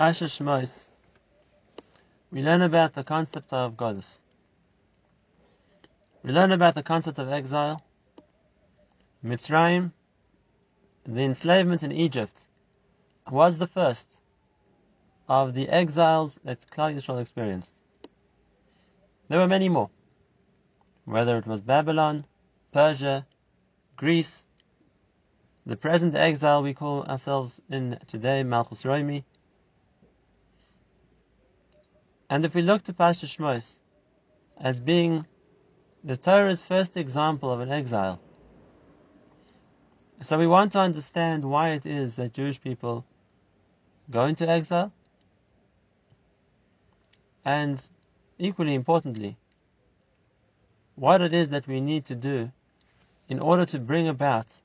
Pasha 0.00 0.24
Shmois, 0.24 0.86
we 2.32 2.42
learn 2.42 2.62
about 2.62 2.94
the 2.94 3.04
concept 3.04 3.52
of 3.52 3.76
Golus. 3.76 4.18
We 6.22 6.32
learn 6.32 6.52
about 6.52 6.74
the 6.74 6.82
concept 6.82 7.18
of 7.18 7.30
exile, 7.30 7.82
Mitzrayim, 9.22 9.92
the 11.04 11.20
enslavement 11.20 11.82
in 11.82 11.92
Egypt 11.92 12.46
was 13.30 13.58
the 13.58 13.66
first 13.66 14.18
of 15.28 15.52
the 15.52 15.68
exiles 15.68 16.40
that 16.44 16.64
Klal 16.70 16.94
Yisrael 16.94 17.20
experienced. 17.20 17.74
There 19.28 19.38
were 19.38 19.48
many 19.48 19.68
more, 19.68 19.90
whether 21.04 21.36
it 21.36 21.46
was 21.46 21.60
Babylon, 21.60 22.24
Persia, 22.72 23.26
Greece, 23.96 24.46
the 25.66 25.76
present 25.76 26.14
exile 26.14 26.62
we 26.62 26.72
call 26.72 27.02
ourselves 27.02 27.60
in 27.68 27.98
today, 28.06 28.42
Malchus 28.44 28.84
Roimi. 28.84 29.24
And 32.30 32.44
if 32.44 32.54
we 32.54 32.62
look 32.62 32.84
to 32.84 32.94
Pasha 32.94 33.26
Shmos 33.26 33.80
as 34.56 34.78
being 34.78 35.26
the 36.04 36.16
Torah's 36.16 36.64
first 36.64 36.96
example 36.96 37.52
of 37.52 37.58
an 37.58 37.72
exile, 37.72 38.20
so 40.22 40.38
we 40.38 40.46
want 40.46 40.70
to 40.72 40.78
understand 40.78 41.44
why 41.44 41.70
it 41.70 41.84
is 41.84 42.16
that 42.16 42.32
Jewish 42.32 42.60
people 42.60 43.04
go 44.08 44.26
into 44.26 44.48
exile, 44.48 44.92
and 47.44 47.90
equally 48.38 48.74
importantly, 48.74 49.36
what 50.94 51.20
it 51.20 51.34
is 51.34 51.50
that 51.50 51.66
we 51.66 51.80
need 51.80 52.04
to 52.04 52.14
do 52.14 52.52
in 53.28 53.40
order 53.40 53.66
to 53.66 53.80
bring 53.80 54.06
about 54.06 54.60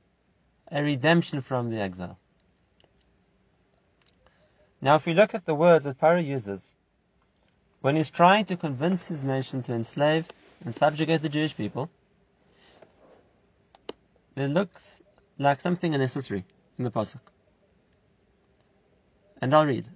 a 0.71 0.83
redemption 0.83 1.41
from 1.41 1.71
the 1.71 1.79
exile. 1.79 2.19
Now, 4.81 4.95
if 4.95 5.07
we 5.07 5.15
look 5.15 5.33
at 5.33 5.45
the 5.45 5.55
words 5.55 5.85
that 5.85 5.99
Paro 5.99 6.23
uses, 6.23 6.74
when 7.85 7.95
he's 7.95 8.09
trying 8.09 8.45
to 8.45 8.57
convince 8.57 9.05
his 9.05 9.21
nation 9.21 9.61
to 9.61 9.71
enslave 9.71 10.27
and 10.63 10.73
subjugate 10.73 11.21
the 11.21 11.29
Jewish 11.29 11.55
people, 11.55 11.87
it 14.35 14.47
looks 14.47 15.03
like 15.37 15.61
something 15.61 15.93
unnecessary 15.93 16.45
in 16.79 16.83
the 16.83 16.89
pasuk. 16.89 17.19
And 19.39 19.53
I'll 19.53 19.67
read. 19.67 19.87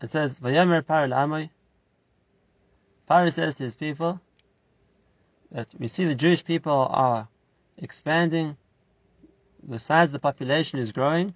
It 0.00 0.12
says, 0.12 0.38
"Vayomer 0.38 0.82
Paro 0.82 1.12
Amoy." 1.12 1.50
Paro 3.10 3.32
says 3.32 3.56
to 3.56 3.64
his 3.64 3.74
people 3.74 4.20
that 5.50 5.68
we 5.76 5.88
see 5.88 6.04
the 6.04 6.14
Jewish 6.14 6.44
people 6.44 6.86
are 6.88 7.26
expanding, 7.78 8.56
the 9.60 9.80
size 9.80 10.06
of 10.10 10.12
the 10.12 10.20
population 10.20 10.78
is 10.78 10.92
growing, 10.92 11.34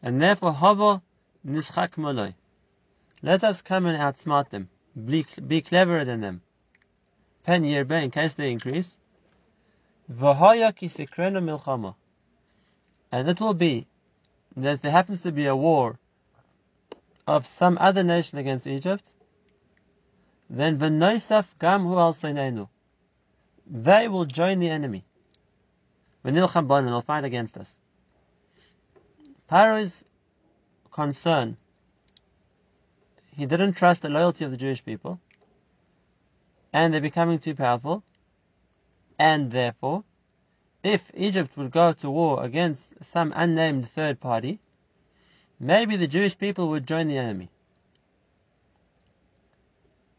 and 0.00 0.18
therefore 0.18 0.54
Hava 0.54 1.02
Nishchak 1.46 1.98
Moloi. 1.98 2.34
Let 3.22 3.44
us 3.44 3.62
come 3.62 3.86
and 3.86 3.96
outsmart 3.96 4.50
them, 4.50 4.68
be, 4.96 5.24
be 5.46 5.62
cleverer 5.62 6.04
than 6.04 6.20
them. 6.20 6.42
Pen 7.44 7.62
Yerbe, 7.62 8.02
in 8.02 8.10
case 8.10 8.34
they 8.34 8.50
increase. 8.50 8.98
And 13.12 13.28
it 13.28 13.40
will 13.40 13.54
be 13.54 13.86
that 14.56 14.74
if 14.74 14.82
there 14.82 14.90
happens 14.90 15.22
to 15.22 15.32
be 15.32 15.46
a 15.46 15.56
war 15.56 15.98
of 17.26 17.46
some 17.46 17.78
other 17.80 18.02
nation 18.02 18.38
against 18.38 18.66
Egypt, 18.66 19.12
then 20.50 20.78
v'noisaf 20.78 21.58
gam 21.58 21.82
hu 21.82 21.96
al 21.96 22.68
They 23.66 24.08
will 24.08 24.24
join 24.24 24.58
the 24.58 24.68
enemy. 24.68 25.04
V'nilcham 26.24 26.78
and 26.78 26.88
they'll 26.88 27.02
fight 27.02 27.24
against 27.24 27.56
us. 27.56 27.78
Paro's 29.48 30.04
concern, 30.90 31.56
he 33.34 33.46
didn't 33.46 33.72
trust 33.72 34.02
the 34.02 34.08
loyalty 34.08 34.44
of 34.44 34.50
the 34.50 34.56
Jewish 34.56 34.84
people, 34.84 35.18
and 36.72 36.92
they're 36.92 37.00
becoming 37.00 37.38
too 37.38 37.54
powerful, 37.54 38.02
and 39.18 39.50
therefore, 39.50 40.04
if 40.82 41.10
Egypt 41.14 41.56
would 41.56 41.70
go 41.70 41.92
to 41.92 42.10
war 42.10 42.44
against 42.44 43.02
some 43.02 43.32
unnamed 43.34 43.88
third 43.88 44.20
party, 44.20 44.58
maybe 45.58 45.96
the 45.96 46.06
Jewish 46.06 46.36
people 46.36 46.68
would 46.68 46.86
join 46.86 47.08
the 47.08 47.18
enemy. 47.18 47.48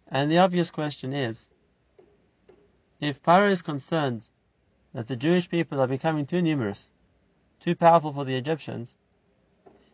And 0.08 0.32
the 0.32 0.40
obvious 0.40 0.72
question 0.72 1.14
is, 1.14 1.50
if 3.00 3.18
Pharaoh 3.18 3.50
is 3.50 3.62
concerned 3.62 4.28
that 4.94 5.08
the 5.08 5.16
Jewish 5.16 5.50
people 5.50 5.82
are 5.82 5.88
becoming 5.88 6.26
too 6.26 6.42
numerous, 6.42 6.92
too 7.60 7.76
powerful 7.76 8.14
for 8.14 8.26
the 8.26 8.36
Egyptians, 8.36 8.96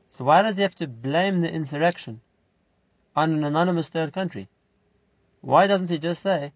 so 0.10 0.24
why 0.24 0.42
does 0.42 0.56
he 0.56 0.62
have 0.62 0.76
to 0.76 0.88
blame 0.88 1.42
the 1.42 1.52
insurrection 1.52 2.22
on 3.16 3.34
an 3.34 3.44
anonymous 3.44 3.90
third 3.90 4.14
country? 4.14 4.48
Why 5.42 5.68
doesn't 5.68 5.90
he 5.90 6.00
just 6.00 6.22
say, 6.22 6.54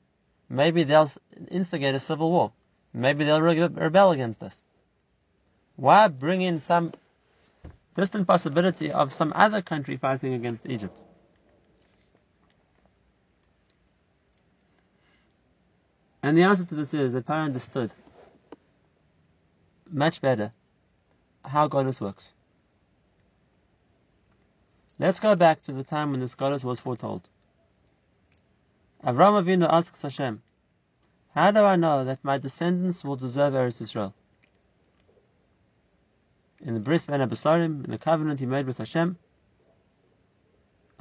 maybe 0.50 0.84
they'll 0.84 1.10
instigate 1.50 1.96
a 1.96 2.00
civil 2.00 2.32
war? 2.32 2.52
Maybe 2.94 3.26
they'll 3.26 3.42
rebel 3.42 4.12
against 4.12 4.44
us. 4.44 4.64
Why 5.76 6.08
bring 6.08 6.42
in 6.42 6.60
some 6.60 6.92
distant 7.96 8.28
possibility 8.28 8.92
of 8.92 9.12
some 9.12 9.34
other 9.36 9.62
country 9.62 9.98
fighting 9.98 10.34
against 10.34 10.66
Egypt? 10.66 11.00
And 16.22 16.38
the 16.38 16.44
answer 16.44 16.64
to 16.64 16.76
this 16.76 16.94
is 16.94 17.14
that 17.14 17.26
Paro 17.26 17.46
understood 17.46 17.92
much 19.92 20.22
better 20.22 20.54
how 21.44 21.68
Golus 21.68 22.00
works. 22.00 22.34
Let's 25.04 25.20
go 25.20 25.36
back 25.36 25.62
to 25.64 25.74
the 25.74 25.84
time 25.84 26.12
when 26.12 26.22
this 26.22 26.34
Golus 26.34 26.64
was 26.64 26.80
foretold. 26.80 27.28
Avram 29.04 29.44
Avinu 29.44 29.68
asks 29.70 30.02
Hashem, 30.02 30.42
how 31.36 31.52
do 31.52 31.60
I 31.60 31.76
know 31.76 32.06
that 32.06 32.24
my 32.24 32.38
descendants 32.38 33.04
will 33.04 33.18
deserve 33.18 33.54
Eretz 33.54 33.82
Yisrael? 33.82 34.14
In 36.62 36.74
the 36.74 36.80
Bris 36.80 37.06
Ben 37.06 37.20
HaBesarim, 37.20 37.84
in 37.84 37.92
the 37.92 37.98
covenant 37.98 38.40
he 38.40 38.46
made 38.46 38.66
with 38.66 38.78
Hashem, 38.78 39.18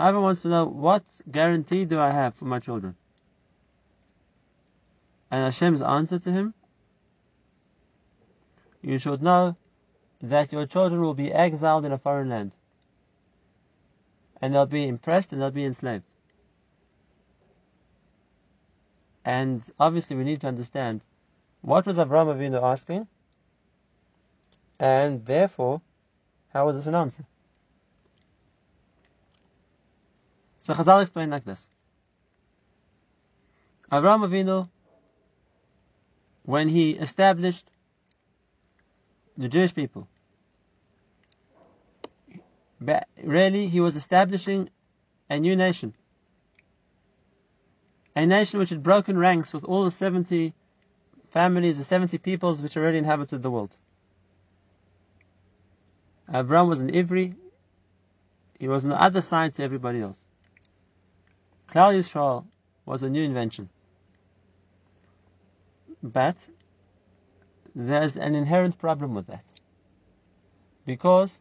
Avram 0.00 0.22
wants 0.22 0.42
to 0.42 0.48
know 0.48 0.64
what 0.64 1.04
guarantee 1.30 1.84
do 1.84 2.00
I 2.00 2.10
have 2.10 2.34
for 2.34 2.46
my 2.46 2.58
children? 2.58 2.96
And 5.30 5.44
Hashem's 5.44 5.80
answer 5.80 6.18
to 6.18 6.32
him, 6.32 6.54
you 8.80 8.98
should 8.98 9.22
know 9.22 9.56
that 10.22 10.52
your 10.52 10.66
children 10.66 11.02
will 11.02 11.14
be 11.14 11.32
exiled 11.32 11.84
in 11.84 11.92
a 11.92 11.98
foreign 11.98 12.30
land. 12.30 12.50
And 14.42 14.54
they'll 14.54 14.66
be 14.66 14.86
impressed 14.86 15.32
and 15.32 15.40
they'll 15.40 15.52
be 15.52 15.64
enslaved. 15.64 16.04
And 19.24 19.62
obviously 19.78 20.16
we 20.16 20.24
need 20.24 20.40
to 20.40 20.48
understand 20.48 21.00
what 21.60 21.86
was 21.86 21.96
Avraham 21.96 22.34
Avinu 22.36 22.60
asking, 22.60 23.06
and 24.80 25.24
therefore, 25.24 25.80
how 26.52 26.66
was 26.66 26.74
this 26.74 26.88
an 26.88 26.96
answer? 26.96 27.24
So 30.58 30.74
Chazal 30.74 31.02
explained 31.02 31.30
like 31.30 31.44
this. 31.44 31.68
Avraham 33.92 34.28
Avinu, 34.28 34.68
when 36.44 36.68
he 36.68 36.92
established 36.92 37.70
the 39.38 39.48
Jewish 39.48 39.72
people, 39.72 40.08
really 43.22 43.68
he 43.68 43.80
was 43.80 43.96
establishing 43.96 44.68
a 45.30 45.38
new 45.38 45.56
nation 45.56 45.94
a 48.14 48.26
nation 48.26 48.58
which 48.58 48.70
had 48.70 48.82
broken 48.82 49.18
ranks 49.18 49.52
with 49.52 49.64
all 49.64 49.84
the 49.84 49.90
70 49.90 50.52
families, 51.30 51.78
the 51.78 51.84
70 51.84 52.18
peoples 52.18 52.60
which 52.60 52.76
already 52.76 52.98
inhabited 52.98 53.42
the 53.42 53.50
world. 53.50 53.76
Avram 56.28 56.68
was 56.68 56.80
an 56.80 56.90
Ivri, 56.90 57.34
he 58.58 58.68
was 58.68 58.84
on 58.84 58.90
the 58.90 59.02
other 59.02 59.20
side 59.20 59.54
to 59.54 59.62
everybody 59.62 60.00
else. 60.00 60.18
Klal 61.70 61.98
Yisrael 61.98 62.46
was 62.84 63.02
a 63.02 63.10
new 63.10 63.22
invention. 63.22 63.68
But 66.02 66.48
there's 67.74 68.16
an 68.16 68.34
inherent 68.34 68.78
problem 68.78 69.14
with 69.14 69.28
that. 69.28 69.44
Because 70.84 71.40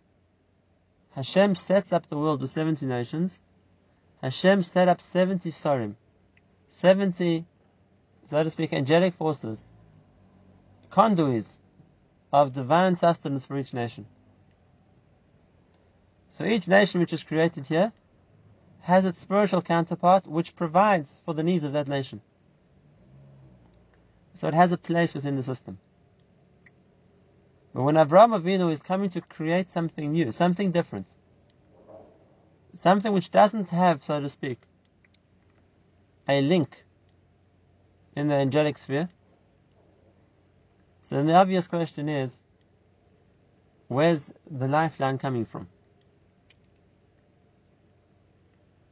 Hashem 1.11 1.55
sets 1.55 1.91
up 1.91 2.07
the 2.07 2.17
world 2.17 2.41
with 2.41 2.51
70 2.51 2.85
nations, 2.85 3.37
Hashem 4.21 4.63
set 4.63 4.87
up 4.87 5.01
70 5.01 5.49
Sorim, 5.49 5.95
70, 6.69 7.45
so 8.25 8.43
to 8.43 8.49
speak, 8.49 8.71
angelic 8.71 9.13
forces, 9.13 9.67
conduits 10.89 11.59
of 12.31 12.53
divine 12.53 12.95
sustenance 12.95 13.45
for 13.45 13.57
each 13.57 13.73
nation. 13.73 14.05
So 16.29 16.45
each 16.45 16.67
nation 16.67 17.01
which 17.01 17.13
is 17.13 17.23
created 17.23 17.67
here 17.67 17.91
has 18.81 19.05
its 19.05 19.19
spiritual 19.19 19.61
counterpart 19.61 20.27
which 20.27 20.55
provides 20.55 21.19
for 21.25 21.33
the 21.33 21.43
needs 21.43 21.63
of 21.63 21.73
that 21.73 21.87
nation. 21.87 22.21
So 24.35 24.47
it 24.47 24.53
has 24.53 24.71
a 24.71 24.77
place 24.77 25.13
within 25.13 25.35
the 25.35 25.43
system. 25.43 25.77
But 27.73 27.83
when 27.83 27.95
Avraham 27.95 28.37
Avinu 28.37 28.71
is 28.71 28.81
coming 28.81 29.09
to 29.11 29.21
create 29.21 29.71
something 29.71 30.11
new, 30.11 30.31
something 30.31 30.71
different, 30.71 31.13
something 32.73 33.13
which 33.13 33.31
doesn't 33.31 33.69
have, 33.69 34.03
so 34.03 34.19
to 34.19 34.29
speak, 34.29 34.59
a 36.27 36.41
link 36.41 36.83
in 38.15 38.27
the 38.27 38.35
angelic 38.35 38.77
sphere. 38.77 39.09
So 41.03 41.15
then 41.15 41.27
the 41.27 41.35
obvious 41.35 41.67
question 41.67 42.09
is, 42.09 42.41
where's 43.87 44.33
the 44.49 44.67
lifeline 44.67 45.17
coming 45.17 45.45
from? 45.45 45.67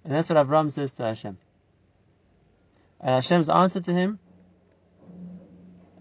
And 0.03 0.13
that's 0.13 0.29
what 0.29 0.37
Avram 0.47 0.71
says 0.71 0.93
to 0.93 1.03
Hashem. 1.03 1.37
And 3.01 3.09
Hashem's 3.09 3.49
answer 3.49 3.81
to 3.81 3.93
him, 3.93 4.19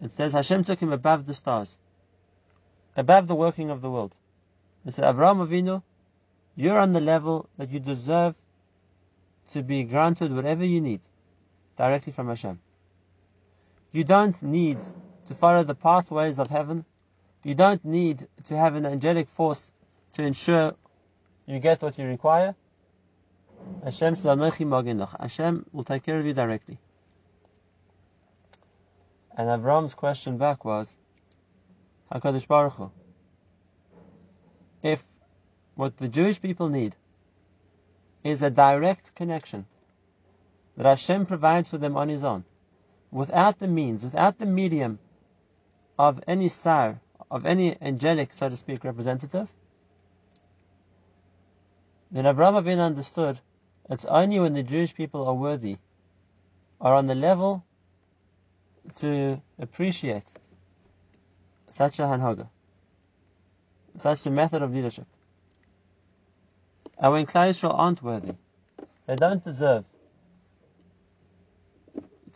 it 0.01 0.13
says 0.15 0.33
Hashem 0.33 0.65
took 0.65 0.81
him 0.81 0.93
above 0.93 1.27
the 1.27 1.35
stars, 1.35 1.79
above 2.99 3.29
the 3.29 3.35
working 3.35 3.71
of 3.71 3.81
the 3.81 3.91
world. 3.91 4.15
He 4.85 4.91
said, 4.91 5.05
Avram 5.05 5.47
Avinu, 5.47 5.83
you're 6.57 6.79
on 6.79 6.93
the 6.93 7.01
level 7.01 7.49
that 7.57 7.71
you 7.71 7.79
deserve 7.79 8.35
to 9.51 9.63
be 9.63 9.85
granted 9.85 10.35
whatever 10.35 10.65
you 10.65 10.81
need 10.81 11.01
directly 11.77 12.13
from 12.13 12.29
Hashem. 12.29 12.59
You 13.93 14.03
don't 14.03 14.43
need 14.43 14.79
to 15.27 15.35
follow 15.35 15.63
the 15.63 15.77
pathways 15.77 16.41
of 16.41 16.49
heaven. 16.49 16.85
You 17.45 17.55
don't 17.55 17.85
need 17.85 18.27
to 18.45 18.57
have 18.57 18.75
an 18.75 18.85
angelic 18.85 19.29
force 19.29 19.73
to 20.15 20.23
ensure 20.23 20.75
you 21.47 21.61
get 21.61 21.81
what 21.81 21.99
you 21.99 22.07
require. 22.07 22.57
Hashem 23.85 24.17
Hashem 24.17 25.67
will 25.73 25.85
take 25.85 26.03
care 26.05 26.19
of 26.19 26.27
you 26.27 26.35
directly. 26.35 26.79
And 29.37 29.49
Avram's 29.49 29.95
question 29.95 30.37
back 30.37 30.65
was, 30.65 30.97
HaKadosh 32.13 32.49
Baruch 32.49 32.75
Hu, 32.75 32.91
if 34.83 35.05
what 35.75 35.97
the 35.97 36.09
Jewish 36.09 36.41
people 36.41 36.69
need 36.69 36.97
is 38.25 38.43
a 38.43 38.51
direct 38.51 39.15
connection 39.15 39.67
that 40.77 40.87
Hashem 40.87 41.27
provides 41.27 41.71
for 41.71 41.79
them 41.79 41.97
on 41.97 42.09
His 42.09 42.25
own, 42.25 42.45
without 43.11 43.59
the 43.59 43.69
means, 43.69 44.05
without 44.05 44.39
the 44.39 44.47
medium 44.47 44.99
of 45.99 46.23
any 46.27 46.49
sar, 46.49 47.01
of 47.31 47.45
any 47.45 47.77
angelic, 47.83 48.33
so 48.33 48.49
to 48.49 48.57
speak, 48.57 48.85
representative, 48.85 49.53
then 52.11 52.25
Avraham 52.25 52.63
Avinu 52.63 52.85
understood 52.85 53.39
it's 53.91 54.05
only 54.07 54.41
when 54.41 54.55
the 54.55 54.63
Jewish 54.63 54.95
people 54.95 55.27
are 55.27 55.35
worthy, 55.35 55.77
are 56.81 56.95
on 56.95 57.07
the 57.07 57.15
level 57.15 57.65
to 58.97 59.43
appreciate 59.59 60.33
such 61.79 62.01
a 62.01 62.03
hanhaga, 62.03 62.49
such 63.97 64.27
a 64.27 64.31
method 64.33 64.63
of 64.63 64.75
leadership. 64.75 65.07
And 66.99 67.13
when 67.13 67.27
aren't 67.63 68.03
worthy, 68.03 68.33
they 69.07 69.15
don't 69.15 69.45
deserve 69.45 69.85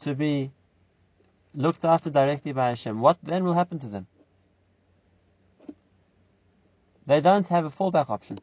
to 0.03 0.15
be 0.15 0.53
looked 1.55 1.85
after 1.85 2.09
directly 2.09 2.53
by 2.53 2.69
Hashem, 2.69 3.01
what 3.01 3.19
then 3.25 3.43
will 3.43 3.55
happen 3.55 3.81
to 3.81 3.89
them? 3.89 4.07
They 7.07 7.21
don't 7.21 7.49
have 7.49 7.65
a 7.65 7.71
fallback 7.71 8.11
option. 8.11 8.39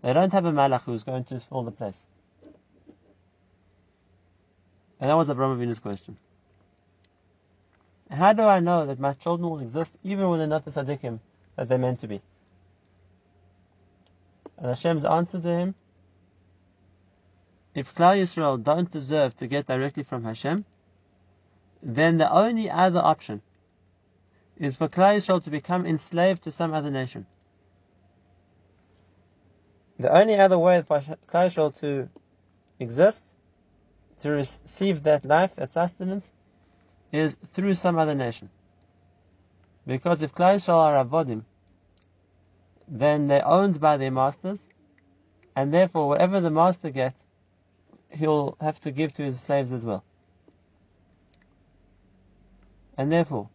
They 0.00 0.14
don't 0.14 0.32
have 0.32 0.46
a 0.46 0.52
malach 0.52 0.84
who's 0.84 1.04
going 1.04 1.24
to 1.24 1.38
fill 1.38 1.64
the 1.64 1.70
place. 1.70 2.08
And 4.98 5.10
that 5.10 5.16
was 5.18 5.28
Abraham 5.28 5.60
Avinu's 5.60 5.80
question. 5.80 6.16
How 8.10 8.32
do 8.32 8.42
I 8.42 8.60
know 8.60 8.86
that 8.86 9.00
my 9.00 9.12
children 9.12 9.50
will 9.50 9.60
exist 9.60 9.96
even 10.04 10.28
when 10.28 10.38
they're 10.38 10.48
not 10.48 10.64
the 10.64 10.70
tzaddikim 10.70 11.18
that 11.56 11.68
they're 11.68 11.78
meant 11.78 12.00
to 12.00 12.08
be? 12.08 12.20
And 14.56 14.68
Hashem's 14.68 15.04
answer 15.04 15.40
to 15.40 15.48
him, 15.48 15.74
if 17.74 17.94
Klal 17.94 18.16
Yisrael 18.16 18.62
don't 18.62 18.90
deserve 18.90 19.34
to 19.36 19.46
get 19.46 19.66
directly 19.66 20.02
from 20.02 20.24
Hashem, 20.24 20.64
then 21.82 22.16
the 22.16 22.32
only 22.32 22.70
other 22.70 23.00
option 23.00 23.42
is 24.56 24.76
for 24.76 24.88
Klal 24.88 25.16
Yisrael 25.16 25.42
to 25.44 25.50
become 25.50 25.84
enslaved 25.84 26.44
to 26.44 26.50
some 26.50 26.72
other 26.72 26.90
nation. 26.90 27.26
The 29.98 30.16
only 30.16 30.36
other 30.36 30.58
way 30.58 30.82
for 30.82 31.00
Klal 31.00 31.18
Yisrael 31.48 31.78
to 31.80 32.08
exist, 32.78 33.26
to 34.20 34.30
receive 34.30 35.02
that 35.02 35.24
life, 35.24 35.56
that 35.56 35.72
sustenance, 35.72 36.32
is 37.12 37.36
through 37.52 37.74
some 37.74 37.98
other 37.98 38.14
nation. 38.14 38.50
Because 39.86 40.22
if 40.22 40.34
Klal 40.34 40.56
Yisrael 40.56 40.76
are 40.76 41.04
avodim, 41.04 41.44
then 42.88 43.28
they're 43.28 43.46
owned 43.46 43.80
by 43.80 43.96
their 43.96 44.10
masters, 44.10 44.66
and 45.54 45.72
therefore 45.72 46.08
whatever 46.08 46.40
the 46.40 46.50
master 46.50 46.90
gets, 46.90 47.24
he'll 48.10 48.56
have 48.60 48.78
to 48.80 48.90
give 48.90 49.12
to 49.14 49.22
his 49.22 49.40
slaves 49.40 49.72
as 49.72 49.84
well. 49.84 50.04
And 52.98 53.12
therefore, 53.12 53.48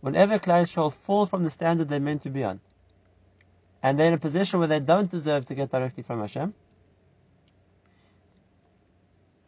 whenever 0.00 0.38
Klal 0.38 0.62
Yisrael 0.62 0.92
fall 0.92 1.26
from 1.26 1.44
the 1.44 1.50
standard 1.50 1.88
they're 1.88 2.00
meant 2.00 2.22
to 2.22 2.30
be 2.30 2.44
on, 2.44 2.60
and 3.82 3.98
they're 3.98 4.08
in 4.08 4.14
a 4.14 4.18
position 4.18 4.60
where 4.60 4.68
they 4.68 4.80
don't 4.80 5.10
deserve 5.10 5.46
to 5.46 5.54
get 5.54 5.70
directly 5.70 6.02
from 6.02 6.20
Hashem, 6.20 6.54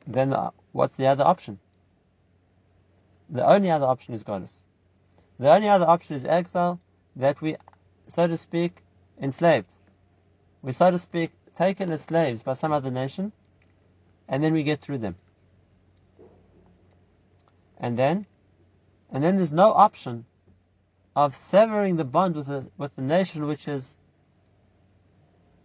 then 0.07 0.33
uh, 0.33 0.51
what's 0.73 0.97
the 0.97 1.07
other 1.07 1.25
option? 1.25 1.59
The 3.35 3.45
only 3.45 3.69
other 3.69 3.87
option 3.87 4.15
is 4.15 4.23
Golus. 4.23 4.63
The 5.41 5.53
only 5.53 5.69
other 5.69 5.87
option 5.87 6.15
is 6.15 6.25
exile 6.25 6.79
that 7.17 7.43
we, 7.43 7.57
so 8.07 8.29
to 8.29 8.37
speak, 8.37 8.81
enslaved. 9.21 9.77
We, 10.63 10.73
so 10.73 10.93
to 10.93 10.99
speak, 11.01 11.33
taken 11.57 11.91
as 11.91 12.03
slaves 12.03 12.45
by 12.45 12.53
some 12.53 12.71
other 12.71 12.93
nation, 12.93 13.33
and 14.29 14.43
then 14.43 14.53
we 14.53 14.63
get 14.63 14.81
through 14.81 14.99
them. 14.99 15.17
And 17.77 17.99
then, 17.99 18.25
and 19.11 19.23
then 19.23 19.35
there's 19.35 19.53
no 19.53 19.73
option 19.73 20.27
of 21.17 21.35
severing 21.35 21.97
the 21.97 22.05
bond 22.05 22.37
with 22.37 22.47
the, 22.47 22.71
with 22.79 22.95
the 22.95 23.03
nation 23.03 23.49
which 23.49 23.67
is 23.67 23.97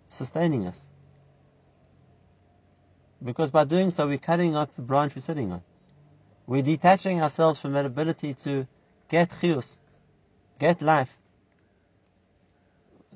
sustaining 0.07 0.65
us. 0.65 0.87
Because 3.23 3.51
by 3.51 3.65
doing 3.65 3.91
so, 3.91 4.07
we're 4.07 4.17
cutting 4.17 4.55
off 4.55 4.71
the 4.71 4.81
branch 4.81 5.15
we're 5.15 5.21
sitting 5.21 5.51
on. 5.51 5.61
We're 6.49 6.63
detaching 6.63 7.21
ourselves 7.21 7.61
from 7.61 7.73
that 7.73 7.85
ability 7.85 8.33
to 8.45 8.67
get 9.07 9.29
chiyus, 9.29 9.77
get 10.57 10.81
life, 10.81 11.15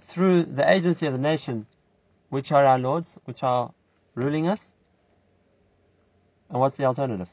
through 0.01 0.43
the 0.43 0.69
agency 0.71 1.07
of 1.07 1.13
the 1.13 1.19
nation, 1.19 1.65
which 2.29 2.51
are 2.51 2.63
our 2.63 2.77
lords, 2.77 3.17
which 3.25 3.41
are 3.41 3.73
ruling 4.13 4.45
us. 4.45 4.71
And 6.51 6.59
what's 6.59 6.77
the 6.77 6.85
alternative? 6.85 7.27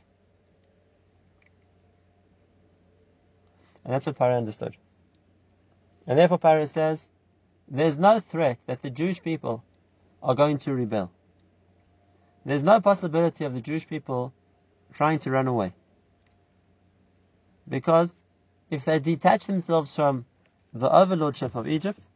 And 3.85 3.93
that's 3.93 4.07
what 4.07 4.17
Paro 4.17 4.39
understood. 4.39 4.79
And 6.07 6.19
therefore 6.19 6.39
Paro 6.39 6.67
says, 6.67 7.11
there's 7.69 7.99
no 7.99 8.21
threat 8.21 8.57
that 8.65 8.81
the 8.81 8.89
Jewish 8.89 9.23
people 9.23 9.63
are 10.23 10.35
going 10.35 10.57
to 10.61 10.73
rebel. 10.73 11.13
There's 12.47 12.63
no 12.63 12.81
possibility 12.81 13.45
of 13.45 13.53
the 13.53 13.61
Jewish 13.61 13.87
people 13.87 14.33
trying 14.95 15.19
to 15.19 15.31
run 15.31 15.47
away. 15.47 15.75
Because 17.71 18.15
if 18.69 18.85
they 18.85 18.99
detach 18.99 19.47
themselves 19.47 19.95
from 19.95 20.27
the 20.75 20.89
overlordship 20.89 21.55
of 21.55 21.69
Egypt, 21.69 22.07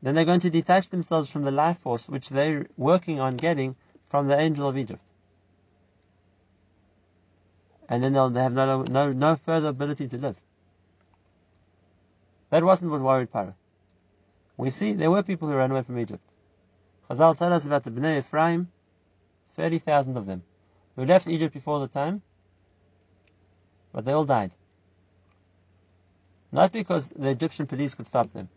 then 0.00 0.14
they're 0.14 0.24
going 0.24 0.40
to 0.40 0.50
detach 0.50 0.88
themselves 0.88 1.30
from 1.30 1.42
the 1.42 1.50
life 1.50 1.78
force 1.78 2.08
which 2.08 2.30
they're 2.30 2.66
working 2.76 3.20
on 3.20 3.36
getting 3.36 3.76
from 4.06 4.28
the 4.28 4.38
angel 4.38 4.68
of 4.68 4.78
Egypt. 4.78 5.04
And 7.88 8.02
then 8.02 8.12
they'll 8.12 8.30
they 8.30 8.42
have 8.42 8.52
no, 8.52 8.82
no, 8.82 9.12
no 9.12 9.36
further 9.36 9.68
ability 9.68 10.08
to 10.08 10.18
live. 10.18 10.40
That 12.50 12.64
wasn't 12.64 12.92
what 12.92 13.00
worried 13.00 13.32
Paro. 13.32 13.54
We 14.56 14.70
see 14.70 14.92
there 14.92 15.10
were 15.10 15.22
people 15.22 15.48
who 15.48 15.54
ran 15.54 15.70
away 15.70 15.82
from 15.82 15.98
Egypt. 15.98 16.22
Chazal 17.08 17.36
tell 17.36 17.52
us 17.52 17.66
about 17.66 17.82
the 17.82 17.90
Bnei 17.90 18.18
Ephraim, 18.18 18.70
30,000 19.54 20.16
of 20.16 20.26
them, 20.26 20.44
who 20.94 21.04
left 21.04 21.26
Egypt 21.26 21.52
before 21.52 21.80
the 21.80 21.88
time, 21.88 22.22
but 23.92 24.04
they 24.04 24.12
all 24.12 24.24
died. 24.24 24.54
Not 26.52 26.72
because 26.72 27.08
the 27.08 27.30
Egyptian 27.30 27.66
police 27.66 27.94
could 27.94 28.06
stop 28.06 28.32
them, 28.32 28.48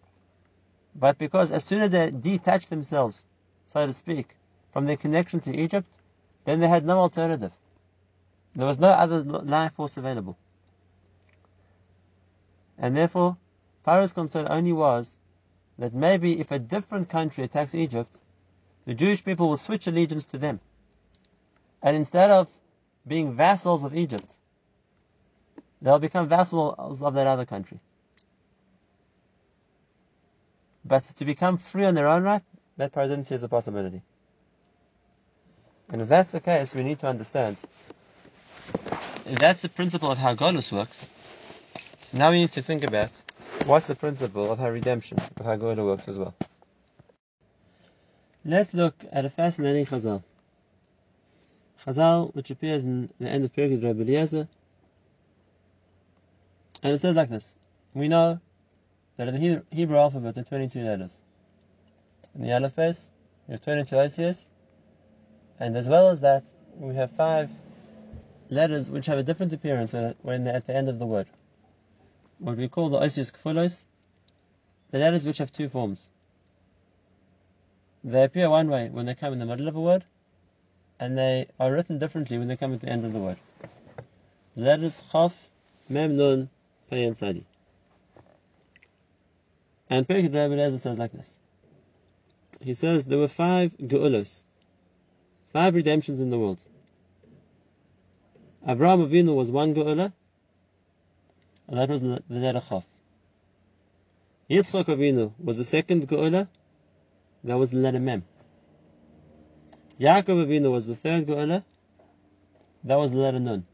but 0.95 1.17
because 1.17 1.51
as 1.51 1.63
soon 1.63 1.81
as 1.81 1.91
they 1.91 2.11
detached 2.11 2.69
themselves, 2.69 3.25
so 3.67 3.85
to 3.85 3.93
speak, 3.93 4.35
from 4.71 4.85
their 4.85 4.97
connection 4.97 5.39
to 5.41 5.55
Egypt, 5.55 5.87
then 6.45 6.59
they 6.59 6.67
had 6.67 6.85
no 6.85 6.99
alternative. 6.99 7.53
There 8.55 8.67
was 8.67 8.79
no 8.79 8.89
other 8.89 9.23
life 9.23 9.73
force 9.73 9.97
available. 9.97 10.37
And 12.77 12.97
therefore, 12.97 13.37
Paro's 13.83 14.13
concern 14.13 14.47
only 14.49 14.73
was 14.73 15.17
that 15.77 15.93
maybe 15.93 16.39
if 16.39 16.51
a 16.51 16.59
different 16.59 17.09
country 17.09 17.43
attacks 17.43 17.75
Egypt, 17.75 18.19
the 18.85 18.93
Jewish 18.93 19.23
people 19.23 19.49
will 19.49 19.57
switch 19.57 19.87
allegiance 19.87 20.25
to 20.25 20.37
them. 20.37 20.59
And 21.81 21.95
instead 21.95 22.31
of 22.31 22.49
being 23.07 23.33
vassals 23.33 23.83
of 23.83 23.95
Egypt, 23.95 24.35
they'll 25.83 25.99
become 25.99 26.27
vassals 26.27 27.03
of 27.03 27.13
that 27.13 27.27
other 27.27 27.45
country. 27.45 27.79
But 30.85 31.03
to 31.03 31.25
become 31.25 31.57
free 31.57 31.85
on 31.85 31.93
their 31.93 32.07
own 32.07 32.23
right, 32.23 32.41
that 32.77 32.93
see 33.27 33.35
as 33.35 33.43
a 33.43 33.49
possibility. 33.49 34.01
And 35.89 36.01
if 36.01 36.07
that's 36.07 36.31
the 36.31 36.39
case, 36.39 36.73
we 36.73 36.83
need 36.83 36.99
to 36.99 37.07
understand. 37.07 37.57
If 39.25 39.39
that's 39.39 39.61
the 39.61 39.69
principle 39.69 40.11
of 40.11 40.17
how 40.17 40.35
Golus 40.35 40.71
works, 40.71 41.07
so 42.03 42.17
now 42.17 42.31
we 42.31 42.39
need 42.39 42.53
to 42.53 42.61
think 42.61 42.83
about 42.83 43.21
what's 43.65 43.87
the 43.87 43.95
principle 43.95 44.51
of 44.51 44.59
how 44.59 44.69
redemption, 44.69 45.17
of 45.37 45.45
how 45.45 45.55
Golus 45.57 45.85
works 45.85 46.07
as 46.07 46.17
well. 46.17 46.33
Let's 48.45 48.73
look 48.73 48.95
at 49.11 49.23
a 49.23 49.29
fascinating 49.29 49.85
Chazal. 49.85 50.23
Chazal, 51.85 52.33
which 52.35 52.49
appears 52.51 52.83
in 52.83 53.09
the 53.19 53.29
end 53.29 53.45
of 53.45 53.53
Pirkei 53.53 53.81
Rabbi 53.81 54.01
Eliezer, 54.01 54.47
and 56.83 56.93
it 56.93 56.99
says 56.99 57.15
like 57.15 57.29
this: 57.29 57.55
We 57.93 58.09
know 58.09 58.39
that 59.17 59.29
in 59.29 59.33
the 59.41 59.63
Hebrew 59.71 59.97
alphabet 59.97 60.35
there 60.35 60.41
are 60.41 60.45
22 60.45 60.79
letters. 60.81 61.19
In 62.35 62.41
the 62.41 62.53
Aleph 62.53 62.77
we 62.77 63.53
have 63.53 63.61
22 63.61 63.95
ICS, 63.95 64.47
and 65.59 65.77
as 65.77 65.87
well 65.87 66.09
as 66.09 66.19
that, 66.21 66.43
we 66.77 66.95
have 66.95 67.11
five 67.11 67.49
letters 68.49 68.89
which 68.89 69.05
have 69.05 69.17
a 69.17 69.23
different 69.23 69.53
appearance 69.53 69.93
when, 70.21 70.43
they're 70.43 70.55
at 70.55 70.67
the 70.67 70.75
end 70.75 70.89
of 70.89 70.99
the 70.99 71.05
word. 71.05 71.27
What 72.39 72.57
we 72.57 72.67
call 72.67 72.89
the 72.89 72.99
Oisius 72.99 73.31
Kfulos, 73.31 73.85
the 74.91 74.99
letters 74.99 75.25
which 75.25 75.37
have 75.37 75.51
two 75.51 75.69
forms. 75.69 76.11
They 78.03 78.23
appear 78.23 78.49
one 78.49 78.69
way 78.69 78.89
when 78.89 79.05
they 79.05 79.15
come 79.15 79.33
in 79.33 79.39
the 79.39 79.45
middle 79.45 79.67
of 79.67 79.75
a 79.75 79.81
word, 79.81 80.03
and 80.99 81.17
they 81.17 81.47
are 81.59 81.71
written 81.71 81.99
differently 81.99 82.37
when 82.37 82.47
they 82.47 82.57
come 82.57 82.73
at 82.73 82.81
the 82.81 82.89
end 82.89 83.05
of 83.05 83.13
the 83.13 83.19
word. 83.19 83.37
The 84.55 84.63
letters 84.63 85.01
Chaf, 85.11 85.49
Mem, 85.87 86.17
Nun, 86.17 86.49
And 89.89 90.07
Pirkei 90.07 90.33
Rabbi 90.33 90.53
Eliezer 90.53 90.77
says 90.77 90.97
like 90.97 91.11
this. 91.11 91.39
He 92.61 92.73
says 92.73 93.05
there 93.05 93.17
were 93.17 93.27
five 93.27 93.75
Geulos, 93.77 94.43
five 95.51 95.75
redemptions 95.75 96.21
in 96.21 96.29
the 96.29 96.39
world. 96.39 96.61
Avraham 98.67 99.07
Avinu 99.07 99.35
was 99.35 99.51
one 99.51 99.73
Geula, 99.73 100.13
and 101.67 101.77
that 101.77 101.89
was 101.89 102.01
the 102.01 102.23
letter 102.29 102.61
Chaf. 102.61 102.85
Yitzchak 104.49 104.85
Avinu 104.85 105.33
was 105.39 105.57
the 105.57 105.65
second 105.65 106.07
Geula, 106.07 106.47
that 107.43 107.57
was 107.57 107.71
the 107.71 107.77
letter 107.77 107.99
Mem. 107.99 108.23
Yaakov 109.99 110.45
Avinu 110.45 110.71
was 110.71 110.87
the 110.87 110.95
third 110.95 111.25
Geula, 111.25 111.63
that 112.83 112.97
was 112.97 113.11
the 113.11 113.17
letter 113.17 113.39
Nun. 113.39 113.65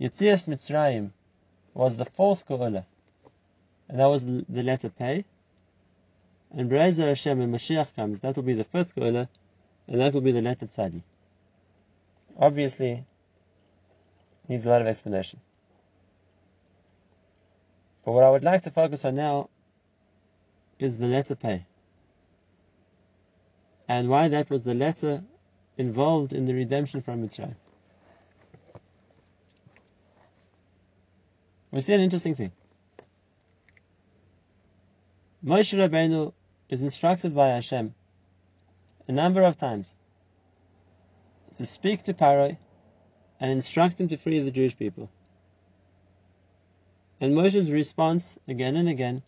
Yetzias 0.00 0.46
Mitzrayim 0.46 1.10
was 1.78 1.96
the 1.96 2.04
fourth 2.04 2.46
Geula, 2.46 2.84
and 3.88 3.98
that 3.98 4.06
was 4.06 4.24
the 4.26 4.62
letter 4.62 4.90
Pei. 4.90 5.24
And 6.50 6.68
Be'ezer 6.68 7.06
Hashem, 7.06 7.38
when 7.38 7.52
Mashiach 7.52 7.94
comes, 7.94 8.20
that 8.20 8.36
will 8.36 8.42
be 8.42 8.54
the 8.54 8.64
fifth 8.64 8.94
Geula, 8.94 9.28
and 9.86 10.00
that 10.00 10.12
will 10.12 10.20
be 10.20 10.32
the 10.32 10.42
letter 10.42 10.66
Tzadi. 10.66 11.02
Obviously, 12.36 13.04
needs 14.48 14.66
a 14.66 14.70
lot 14.70 14.80
of 14.80 14.86
explanation. 14.86 15.40
But 18.04 18.12
what 18.12 18.24
I 18.24 18.30
would 18.30 18.44
like 18.44 18.62
to 18.62 18.70
focus 18.70 19.04
on 19.04 19.14
now 19.14 19.48
is 20.78 20.98
the 20.98 21.06
letter 21.06 21.36
Pei 21.36 21.64
and 23.88 24.08
why 24.08 24.28
that 24.28 24.50
was 24.50 24.64
the 24.64 24.74
letter 24.74 25.22
involved 25.78 26.32
in 26.32 26.44
the 26.44 26.54
redemption 26.54 27.00
from 27.00 27.26
Mitzrayim. 27.26 27.56
We 31.78 31.82
see 31.82 31.94
an 31.94 32.00
interesting 32.00 32.34
thing. 32.34 32.50
Moshe 35.44 35.78
Rabbeinu 35.78 36.32
is 36.68 36.82
instructed 36.82 37.36
by 37.36 37.50
Hashem 37.50 37.94
a 39.06 39.12
number 39.12 39.42
of 39.42 39.56
times 39.56 39.96
to 41.54 41.64
speak 41.64 42.02
to 42.02 42.14
Paro 42.14 42.58
and 43.38 43.52
instruct 43.52 44.00
him 44.00 44.08
to 44.08 44.16
free 44.16 44.40
the 44.40 44.50
Jewish 44.50 44.76
people. 44.76 45.08
And 47.20 47.32
Moshe's 47.36 47.70
response 47.70 48.40
again 48.48 48.74
and 48.74 48.88
again 48.88 49.22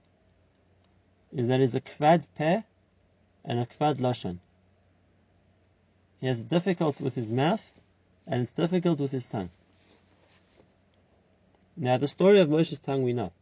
is 1.33 1.47
that 1.47 1.61
he's 1.61 1.76
a 1.76 1.80
kvad 1.80 2.26
peh 2.35 2.62
and 3.45 3.61
a 3.61 3.64
kvad 3.64 3.99
lashon. 3.99 4.40
He 6.19 6.26
has 6.26 6.42
difficult 6.42 7.00
with 7.00 7.14
his 7.14 7.30
mouth, 7.30 7.73
and 8.26 8.42
it's 8.42 8.50
difficult 8.50 8.99
with 8.99 9.12
his 9.12 9.28
tongue. 9.28 9.50
Now, 11.82 11.96
the 11.96 12.08
story 12.08 12.40
of 12.40 12.50
Moshe's 12.50 12.78
tongue 12.78 13.04
we 13.04 13.14
know. 13.14 13.32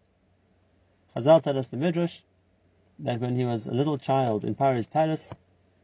Chazal 1.12 1.42
tell 1.42 1.58
us 1.58 1.66
the 1.66 1.76
Midrash 1.76 2.20
that 3.00 3.18
when 3.18 3.34
he 3.34 3.44
was 3.44 3.66
a 3.66 3.72
little 3.72 3.98
child 3.98 4.44
in 4.44 4.54
Paro's 4.54 4.86
palace, 4.86 5.34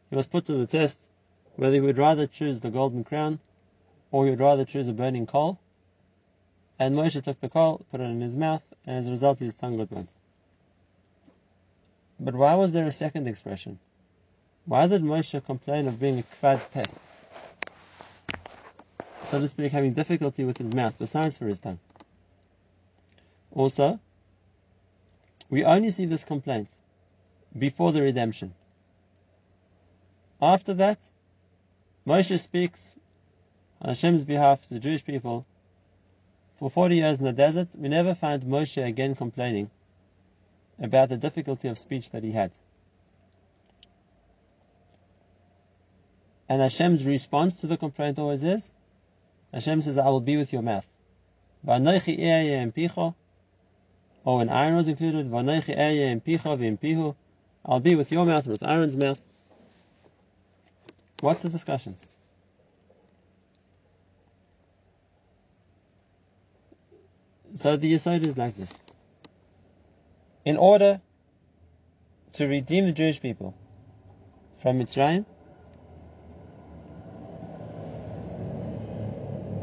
he 0.09 0.15
was 0.15 0.29
put 0.29 0.47
to 0.47 0.53
the 0.53 0.69
test 0.69 1.01
whether 1.57 1.75
he 1.75 1.81
would 1.81 1.99
rather 1.99 2.29
choose 2.29 2.61
the 2.61 2.71
golden 2.71 3.03
crown 3.03 3.41
or 4.13 4.25
he 4.25 4.31
would 4.31 4.39
rather 4.39 4.65
choose 4.65 4.87
a 4.87 4.93
burning 4.93 5.27
coal. 5.27 5.59
And 6.79 6.95
Moshe 6.95 7.21
took 7.21 7.41
the 7.41 7.49
coal, 7.49 7.85
put 7.91 8.01
it 8.01 8.05
in 8.05 8.21
his 8.21 8.37
mouth, 8.37 8.63
and 8.87 8.99
as 8.99 9.09
a 9.09 9.11
result 9.11 9.41
his 9.41 9.57
tongue 9.57 9.77
got 9.77 9.91
burnt. 9.91 10.15
But 12.21 12.37
why 12.37 12.55
was 12.55 12.71
there 12.71 12.87
a 12.87 12.93
second 12.93 13.27
expression? 13.27 13.81
Why 14.67 14.87
did 14.87 15.03
Moshe 15.03 15.45
complain 15.45 15.89
of 15.89 15.99
being 15.99 16.21
a 16.21 16.23
kvad 16.23 16.61
peh? 16.71 16.87
So 19.25 19.41
to 19.41 19.49
speak, 19.49 19.73
having 19.73 19.93
difficulty 19.93 20.45
with 20.45 20.59
his 20.59 20.71
mouth 20.71 20.97
besides 21.01 21.37
for 21.37 21.49
his 21.49 21.59
tongue. 21.59 21.81
Also, 23.55 24.01
we 25.49 25.65
only 25.65 25.91
see 25.91 26.07
this 26.07 26.25
complaint 26.25 26.69
before 27.57 27.93
the 27.93 28.03
redemption. 28.03 28.53
After 30.43 30.75
that, 30.75 30.99
Moshe 32.07 32.39
speaks 32.39 32.97
on 33.81 33.91
Hashem's 33.91 34.25
behalf 34.25 34.67
to 34.67 34.75
the 34.75 34.81
Jewish 34.81 35.05
people 35.05 35.47
for 36.57 36.69
40 36.69 36.97
years 36.97 37.19
in 37.19 37.25
the 37.25 37.33
desert. 37.33 37.69
We 37.77 37.89
never 37.89 38.15
find 38.15 38.43
Moshe 38.43 38.85
again 38.85 39.15
complaining 39.15 39.71
about 40.79 41.09
the 41.09 41.17
difficulty 41.17 41.69
of 41.69 41.79
speech 41.79 42.11
that 42.11 42.25
he 42.25 42.33
had. 42.33 42.51
And 46.49 46.61
Hashem's 46.61 47.07
response 47.07 47.57
to 47.61 47.69
the 47.69 47.77
complaint 47.77 48.19
always 48.19 48.43
is, 48.43 48.73
Hashem 49.53 49.83
says, 49.83 49.97
I 49.97 50.09
will 50.09 50.21
be 50.21 50.37
with 50.37 50.53
your 50.53 50.63
mouth. 50.63 50.87
Or 54.25 54.39
when 54.39 54.49
Aaron 54.49 54.77
was 54.77 54.89
included, 54.89 55.31
I'll 57.67 57.81
be 57.81 57.95
with 57.95 58.11
your 58.11 58.25
mouth, 58.25 58.47
with 58.47 58.63
Aaron's 58.63 58.97
mouth. 58.97 59.21
What's 61.21 61.43
the 61.43 61.51
discussion? 61.51 61.97
So 67.55 67.77
the 67.77 67.93
Yisod 67.93 68.23
is 68.23 68.37
like 68.37 68.57
this. 68.57 68.83
In 70.45 70.57
order 70.57 71.01
to 72.33 72.47
redeem 72.47 72.87
the 72.87 72.93
Jewish 72.93 73.21
people 73.21 73.55
from 74.59 74.81
Mitzrayim, 74.81 75.25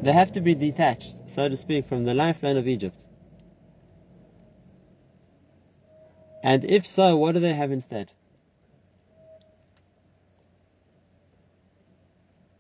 they 0.04 0.14
have 0.14 0.32
to 0.32 0.42
be 0.42 0.56
detached, 0.56 1.30
so 1.30 1.50
to 1.50 1.56
speak, 1.56 1.86
from 1.86 2.06
the 2.06 2.14
lifeline 2.14 2.58
of 2.58 2.68
Egypt. 2.68 3.06
And 6.44 6.66
if 6.66 6.86
so, 6.86 7.18
what 7.18 7.34
do 7.34 7.40
they 7.40 7.54
have 7.54 7.72
instead? 7.72 8.12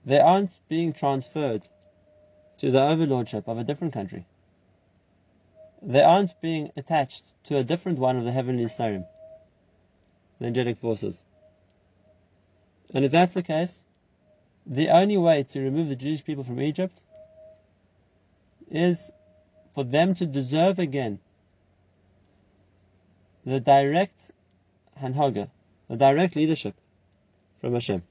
They 0.05 0.19
aren't 0.19 0.59
being 0.67 0.93
transferred 0.93 1.67
to 2.57 2.71
the 2.71 2.79
overlordship 2.79 3.47
of 3.47 3.57
a 3.57 3.63
different 3.63 3.93
country. 3.93 4.25
They 5.81 6.03
aren't 6.03 6.39
being 6.41 6.71
attached 6.77 7.33
to 7.45 7.57
a 7.57 7.63
different 7.63 7.97
one 7.97 8.17
of 8.17 8.23
the 8.23 8.31
heavenly 8.31 8.65
Sarim, 8.65 9.05
the 10.39 10.47
angelic 10.47 10.77
forces. 10.77 11.23
And 12.93 13.05
if 13.05 13.11
that's 13.11 13.33
the 13.33 13.41
case, 13.43 13.83
the 14.65 14.89
only 14.89 15.17
way 15.17 15.43
to 15.43 15.61
remove 15.61 15.89
the 15.89 15.95
Jewish 15.95 16.23
people 16.23 16.43
from 16.43 16.61
Egypt 16.61 17.01
is 18.69 19.11
for 19.73 19.83
them 19.83 20.13
to 20.15 20.25
deserve 20.25 20.77
again 20.77 21.19
the 23.45 23.60
direct 23.60 24.31
hanhaga, 25.00 25.50
the 25.89 25.98
direct 25.98 26.36
leadership 26.36 26.75
from 27.60 27.74
Hashem. 27.74 28.03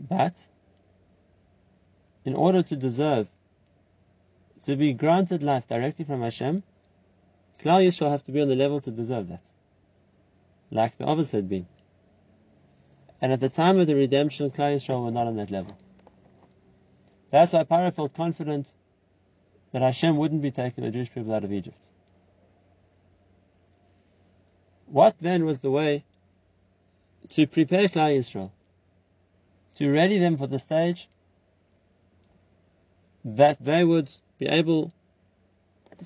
But 0.00 0.46
in 2.24 2.34
order 2.34 2.62
to 2.62 2.76
deserve 2.76 3.28
to 4.62 4.76
be 4.76 4.92
granted 4.92 5.42
life 5.42 5.66
directly 5.66 6.04
from 6.04 6.22
Hashem, 6.22 6.62
Klal 7.60 7.86
Yisrael 7.86 8.10
have 8.10 8.24
to 8.24 8.32
be 8.32 8.40
on 8.40 8.48
the 8.48 8.56
level 8.56 8.80
to 8.80 8.90
deserve 8.90 9.28
that, 9.28 9.42
like 10.70 10.96
the 10.98 11.06
others 11.06 11.32
had 11.32 11.48
been. 11.48 11.66
And 13.20 13.32
at 13.32 13.40
the 13.40 13.48
time 13.48 13.78
of 13.78 13.86
the 13.88 13.96
redemption, 13.96 14.50
Klal 14.50 14.76
Yisrael 14.76 15.04
were 15.04 15.10
not 15.10 15.26
on 15.26 15.36
that 15.36 15.50
level. 15.50 15.76
That's 17.30 17.52
why 17.52 17.64
Paro 17.64 17.92
felt 17.92 18.14
confident 18.14 18.72
that 19.72 19.82
Hashem 19.82 20.16
wouldn't 20.16 20.42
be 20.42 20.50
taking 20.50 20.84
the 20.84 20.90
Jewish 20.90 21.12
people 21.12 21.34
out 21.34 21.44
of 21.44 21.52
Egypt. 21.52 21.86
What 24.86 25.16
then 25.20 25.44
was 25.44 25.60
the 25.60 25.70
way 25.70 26.04
to 27.30 27.46
prepare 27.46 27.88
Klal 27.88 28.16
Yisrael, 28.16 28.50
to 29.76 29.92
ready 29.92 30.18
them 30.18 30.36
for 30.36 30.46
the 30.46 30.58
stage 30.58 31.08
that 33.24 33.62
they 33.62 33.84
would 33.84 34.10
be 34.38 34.46
able 34.46 34.92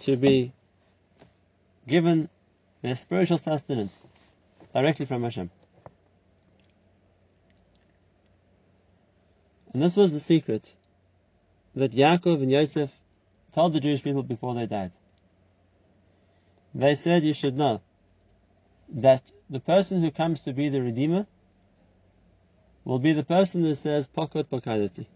to 0.01 0.17
be 0.17 0.53
given 1.87 2.29
their 2.83 2.97
spiritual 2.97 3.39
sustenance 3.39 4.05
directly 4.75 5.07
from 5.07 5.23
Hashem. 5.23 5.51
And 9.73 9.83
this 9.83 9.97
was 9.97 10.13
the 10.13 10.21
secret 10.21 10.75
that 11.75 11.93
Yaakov 11.93 12.43
and 12.43 12.51
Yosef 12.51 13.01
told 13.53 13.73
the 13.73 13.81
Jewish 13.81 14.03
people 14.03 14.23
before 14.23 14.55
they 14.55 14.67
died. 14.67 14.93
They 16.75 16.95
said, 16.95 17.23
You 17.23 17.35
should 17.35 17.57
know 17.57 17.81
that 18.89 19.31
the 19.49 19.61
person 19.61 20.01
who 20.03 20.11
comes 20.11 20.41
to 20.43 20.53
be 20.53 20.69
the 20.69 20.83
Redeemer 20.83 21.27
will 22.85 22.99
be 22.99 23.13
the 23.13 23.25
person 23.25 23.63
who 23.63 23.75
says, 23.75 24.09
Pokot 24.09 24.45
Pokadati. 24.45 25.07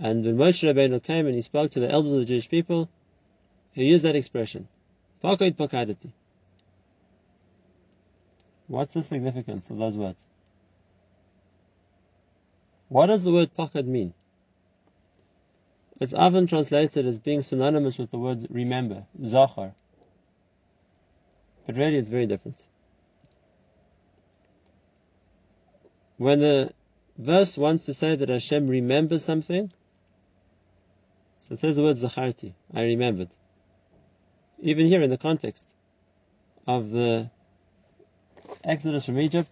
And 0.00 0.24
when 0.24 0.36
Moshe 0.36 0.62
Rabbeinu 0.62 1.02
came 1.02 1.26
and 1.26 1.34
he 1.34 1.42
spoke 1.42 1.72
to 1.72 1.80
the 1.80 1.90
elders 1.90 2.12
of 2.12 2.20
the 2.20 2.24
Jewish 2.24 2.48
people, 2.48 2.88
he 3.72 3.86
used 3.86 4.04
that 4.04 4.14
expression, 4.16 4.68
Pokot 5.22 5.56
Pokadati. 5.56 6.12
What's 8.68 8.94
the 8.94 9.02
significance 9.02 9.70
of 9.70 9.78
those 9.78 9.96
words? 9.96 10.28
What 12.88 13.06
does 13.06 13.24
the 13.24 13.32
word 13.32 13.50
pakad 13.56 13.86
mean? 13.86 14.14
It's 16.00 16.14
often 16.14 16.46
translated 16.46 17.06
as 17.06 17.18
being 17.18 17.42
synonymous 17.42 17.98
with 17.98 18.10
the 18.10 18.18
word 18.18 18.46
remember, 18.50 19.06
zachar. 19.24 19.74
But 21.66 21.76
really 21.76 21.96
it's 21.96 22.10
very 22.10 22.26
different. 22.26 22.66
When 26.16 26.40
the 26.40 26.72
verse 27.16 27.58
wants 27.58 27.86
to 27.86 27.94
say 27.94 28.14
that 28.14 28.28
Hashem 28.28 28.68
remembers 28.68 29.24
something, 29.24 29.72
so 31.40 31.54
it 31.54 31.58
says 31.58 31.76
the 31.76 31.82
word 31.82 31.96
zacharti, 31.96 32.54
I 32.72 32.84
remembered. 32.84 33.28
Even 34.60 34.86
here 34.86 35.02
in 35.02 35.10
the 35.10 35.18
context 35.18 35.74
of 36.66 36.90
the 36.90 37.30
Exodus 38.62 39.04
from 39.04 39.18
Egypt, 39.18 39.50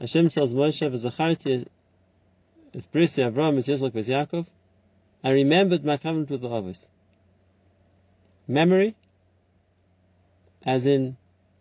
Hashem 0.00 0.28
tells 0.28 0.54
Moshe, 0.54 0.88
"Zacharti 0.90 1.66
es 2.74 2.86
brisi 2.86 3.30
Avram 3.30 3.58
es 3.58 3.68
Yitzchak 3.68 3.96
es 3.96 4.08
Yaakov." 4.08 4.46
I 5.22 5.32
remembered 5.32 5.84
my 5.84 5.96
covenant 5.96 6.30
with 6.30 6.42
the 6.42 6.48
others. 6.48 6.88
Memory, 8.46 8.94
as 10.64 10.86
in 10.86 11.16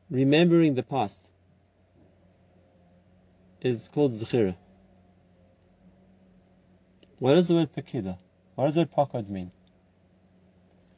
remembering 0.09 0.75
the 0.75 0.83
past, 0.83 1.27
is 3.61 3.89
called 3.89 4.13
zechira. 4.13 4.55
What 7.19 7.33
does 7.33 7.47
the 7.47 7.55
word 7.55 7.73
pekida? 7.73 8.17
What 8.55 8.65
does 8.65 8.75
the 8.75 8.81
word 8.81 8.91
pakod 8.91 9.29
mean? 9.29 9.51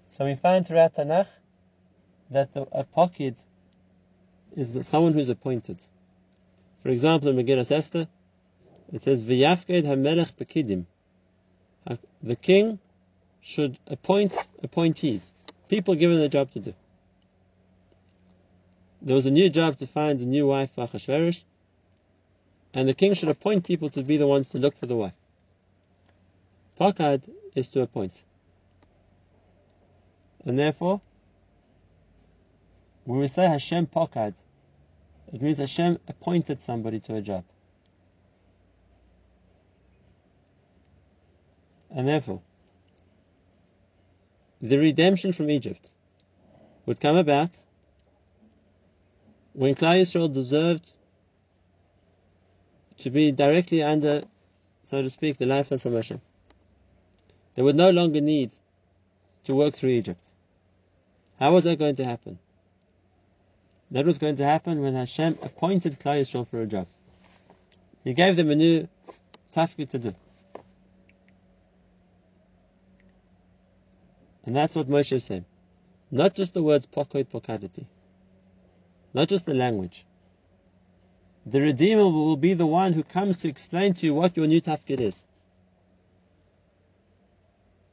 So 0.09 0.25
we 0.25 0.35
find 0.35 0.67
throughout 0.67 0.95
Tanakh 0.95 1.27
that 2.29 2.53
the, 2.53 2.63
a 2.71 2.83
pakid 2.83 3.41
is 4.55 4.85
someone 4.85 5.13
who's 5.13 5.29
appointed. 5.29 5.77
For 6.79 6.89
example, 6.89 7.29
in 7.29 7.37
Megillah 7.37 7.71
Esther, 7.71 8.07
it 8.91 9.01
says, 9.01 9.23
"V'yafked 9.23 9.83
hamelech 9.83 10.33
pekidim." 10.33 10.85
Uh, 11.87 11.95
the 12.21 12.35
king 12.35 12.79
should 13.41 13.77
appoint 13.87 14.47
appointees, 14.61 15.33
people 15.67 15.95
given 15.95 16.17
a 16.17 16.29
job 16.29 16.51
to 16.51 16.59
do. 16.59 16.73
There 19.01 19.15
was 19.15 19.25
a 19.25 19.31
new 19.31 19.49
job 19.49 19.77
to 19.77 19.87
find 19.87 20.19
a 20.19 20.25
new 20.25 20.47
wife 20.47 20.71
for 20.71 20.85
Achashverosh, 20.85 21.43
and 22.73 22.87
the 22.87 22.93
king 22.93 23.13
should 23.13 23.29
appoint 23.29 23.65
people 23.65 23.89
to 23.91 24.03
be 24.03 24.17
the 24.17 24.27
ones 24.27 24.49
to 24.49 24.59
look 24.59 24.75
for 24.75 24.85
the 24.85 24.95
wife. 24.95 25.13
Pakad 26.79 27.29
is 27.55 27.69
to 27.69 27.81
appoint. 27.81 28.23
And 30.45 30.57
therefore, 30.57 31.01
when 33.05 33.19
we 33.19 33.27
say 33.27 33.47
Hashem 33.47 33.87
Pakad, 33.87 34.41
it 35.33 35.41
means 35.41 35.57
Hashem 35.57 35.97
appointed 36.07 36.61
somebody 36.61 36.99
to 37.01 37.15
a 37.15 37.21
job. 37.21 37.43
And 41.91 42.07
therefore, 42.07 42.41
the 44.61 44.77
redemption 44.77 45.33
from 45.33 45.49
Egypt 45.49 45.89
would 46.85 46.99
come 46.99 47.15
about 47.15 47.63
when 49.53 49.75
Klal 49.75 50.01
Yisrael 50.01 50.31
deserved 50.31 50.91
to 52.99 53.09
be 53.09 53.31
directly 53.31 53.81
under, 53.81 54.23
so 54.83 55.01
to 55.01 55.09
speak, 55.09 55.37
the 55.37 55.45
lifeline 55.45 55.79
from 55.79 55.93
Hashem. 55.93 56.21
They 57.55 57.61
would 57.61 57.75
no 57.75 57.89
longer 57.89 58.21
need 58.21 58.51
to 59.45 59.55
work 59.55 59.73
through 59.73 59.91
Egypt. 59.91 60.31
How 61.39 61.53
was 61.53 61.63
that 61.63 61.79
going 61.79 61.95
to 61.95 62.05
happen? 62.05 62.37
That 63.91 64.05
was 64.05 64.19
going 64.19 64.35
to 64.35 64.43
happen 64.43 64.81
when 64.81 64.93
Hashem 64.93 65.39
appointed 65.41 65.99
Klal 65.99 66.21
Yisrael 66.21 66.47
for 66.47 66.61
a 66.61 66.67
job. 66.67 66.87
He 68.03 68.13
gave 68.13 68.35
them 68.35 68.49
a 68.51 68.55
new 68.55 68.87
tafkid 69.53 69.89
to 69.89 69.99
do. 69.99 70.15
And 74.49 74.55
that's 74.55 74.73
what 74.73 74.89
Moshe 74.89 75.21
said. 75.21 75.45
Not 76.09 76.33
just 76.33 76.55
the 76.55 76.63
words 76.63 76.87
pokoit 76.87 77.25
pokadati. 77.25 77.85
Not 79.13 79.27
just 79.27 79.45
the 79.45 79.53
language. 79.53 80.05
The 81.45 81.61
Redeemer 81.61 82.05
will 82.05 82.35
be 82.35 82.55
the 82.55 82.65
one 82.65 82.93
who 82.93 83.03
comes 83.03 83.37
to 83.41 83.47
explain 83.47 83.93
to 83.93 84.07
you 84.07 84.15
what 84.15 84.35
your 84.35 84.47
new 84.47 84.59
tafkid 84.59 85.01
is. 85.01 85.23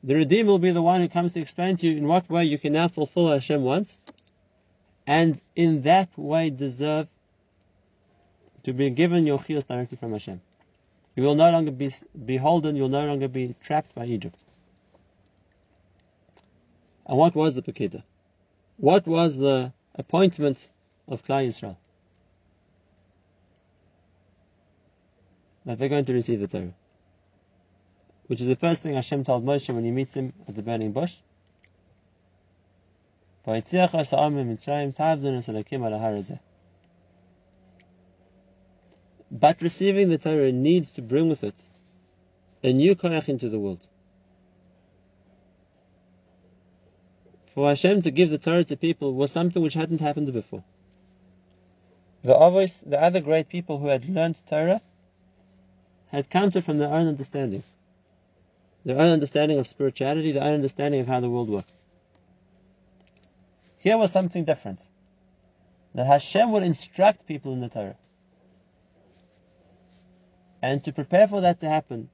The 0.03 0.15
Redeemer 0.15 0.53
will 0.53 0.59
be 0.59 0.71
the 0.71 0.81
one 0.81 1.03
who 1.03 1.09
comes 1.11 1.35
to 1.35 1.41
explain 1.41 1.77
to 1.77 1.87
you 1.87 1.99
in 1.99 2.09
what 2.09 2.31
way 2.31 2.47
you 2.47 2.59
can 2.59 2.73
now 2.73 2.89
fulfill 2.89 3.29
Hashem 3.29 3.63
wants, 3.63 4.01
and 5.07 5.39
in 5.55 5.83
that 5.83 6.17
way 6.17 6.49
deserve 6.49 7.07
to 8.63 8.73
be 8.73 8.89
given 8.89 9.27
your 9.27 9.41
chiyus 9.41 9.67
directly 9.67 9.99
from 9.99 10.13
Hashem. 10.13 10.41
You 11.17 11.23
will 11.23 11.35
no 11.35 11.51
longer 11.51 11.71
be 11.71 11.91
beholden, 12.25 12.77
you 12.77 12.83
will 12.85 12.97
no 13.01 13.07
longer 13.07 13.29
be 13.29 13.55
trapped 13.61 13.95
by 13.95 14.07
Egypt. 14.07 14.43
And 17.07 17.17
what 17.17 17.35
was 17.35 17.55
the 17.55 17.63
Pekida? 17.63 18.03
What 18.79 19.07
was 19.07 19.39
the 19.39 19.73
appointment 19.95 20.71
of 21.07 21.25
Klal 21.25 21.47
Yisrael? 21.47 21.77
That 25.65 25.79
they're 25.79 25.89
going 25.89 26.05
to 26.05 26.15
receive 26.15 26.41
the 26.41 26.49
Torah. 26.49 26.75
Which 28.27 28.41
is 28.41 28.47
the 28.47 28.57
first 28.57 28.83
thing 28.83 28.95
Hashem 28.95 29.23
told 29.25 29.45
Moshe 29.45 29.73
when 29.73 29.85
he 29.85 29.93
meets 29.93 30.15
him 30.15 30.33
at 30.49 30.57
the 30.57 30.63
burning 30.63 30.93
bush. 30.93 31.17
But 33.45 33.63
receiving 39.63 40.09
the 40.09 40.19
Torah 40.19 40.51
needs 40.51 40.91
to 40.91 41.03
bring 41.03 41.29
with 41.29 41.45
it 41.45 41.69
a 42.65 42.73
new 42.73 42.97
koyach 42.97 43.29
into 43.29 43.49
the 43.49 43.61
world. 43.61 43.89
For 47.57 47.71
Hashem 47.71 48.03
to 48.03 48.11
give 48.11 48.29
the 48.29 48.37
Torah 48.37 48.65
to 48.65 48.77
people 48.77 49.15
was 49.15 49.33
something 49.33 49.63
which 49.63 49.73
hadn't 49.73 50.03
happened 50.03 50.31
before. 50.31 50.63
The 52.23 52.35
Avos, 52.35 52.85
the 52.87 53.03
other 53.03 53.23
great 53.23 53.49
people 53.49 53.79
who 53.79 53.87
had 53.87 54.07
learned 54.07 54.39
Torah, 54.47 54.83
had 56.09 56.29
come 56.29 56.43
counted 56.43 56.65
from 56.67 56.77
their 56.77 56.93
own 56.93 57.07
understanding. 57.09 57.63
Their 58.85 58.99
own 58.99 59.09
understanding 59.09 59.59
of 59.59 59.67
spirituality, 59.67 60.33
their 60.33 60.43
own 60.43 60.53
understanding 60.53 61.01
of 61.01 61.07
how 61.07 61.21
the 61.21 61.31
world 61.31 61.49
works. 61.49 61.73
Here 63.79 63.97
was 63.97 64.13
something 64.13 64.45
different. 64.45 64.87
That 65.95 66.07
Hashem 66.07 66.53
would 66.53 66.63
instruct 66.63 67.27
people 67.27 67.55
in 67.55 67.63
the 67.63 67.71
Torah. 67.71 67.97
And 70.61 70.85
to 70.85 70.93
prepare 70.93 71.27
for 71.27 71.41
that 71.41 71.61
to 71.61 71.71
happen, 71.71 72.11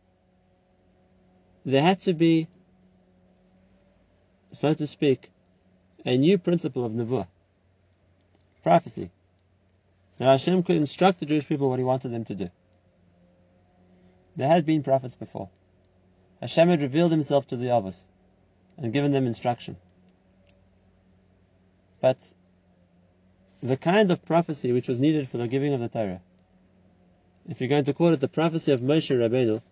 there 1.64 1.82
had 1.82 2.00
to 2.02 2.14
be, 2.14 2.46
so 4.52 4.72
to 4.72 4.86
speak, 4.86 5.31
a 6.04 6.16
new 6.16 6.38
principle 6.38 6.84
of 6.84 6.92
Nevuah, 6.92 7.26
prophecy, 8.62 9.10
that 10.18 10.24
Hashem 10.24 10.62
could 10.62 10.76
instruct 10.76 11.20
the 11.20 11.26
Jewish 11.26 11.46
people 11.46 11.68
what 11.68 11.78
He 11.78 11.84
wanted 11.84 12.08
them 12.08 12.24
to 12.26 12.34
do. 12.34 12.50
There 14.36 14.48
had 14.48 14.64
been 14.64 14.82
prophets 14.82 15.16
before. 15.16 15.48
Hashem 16.40 16.68
had 16.68 16.82
revealed 16.82 17.12
Himself 17.12 17.46
to 17.48 17.56
the 17.56 17.66
Avos 17.66 18.06
and 18.76 18.92
given 18.92 19.12
them 19.12 19.26
instruction. 19.26 19.76
But 22.00 22.32
the 23.62 23.76
kind 23.76 24.10
of 24.10 24.24
prophecy 24.24 24.72
which 24.72 24.88
was 24.88 24.98
needed 24.98 25.28
for 25.28 25.38
the 25.38 25.46
giving 25.46 25.72
of 25.72 25.80
the 25.80 25.88
Torah, 25.88 26.20
if 27.48 27.60
you're 27.60 27.68
going 27.68 27.84
to 27.84 27.94
call 27.94 28.08
it 28.08 28.20
the 28.20 28.28
prophecy 28.28 28.72
of 28.72 28.80
Moshe 28.80 29.16
Rabbeinu, 29.16 29.62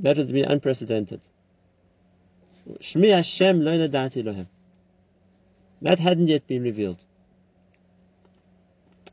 that 0.00 0.16
has 0.16 0.32
been 0.32 0.46
unprecedented. 0.46 1.20
Shmi 2.80 3.14
Hashem 3.14 3.60
lo 3.60 3.72
lohem. 3.72 4.46
That 5.82 5.98
hadn't 5.98 6.28
yet 6.28 6.46
been 6.46 6.62
revealed. 6.62 7.04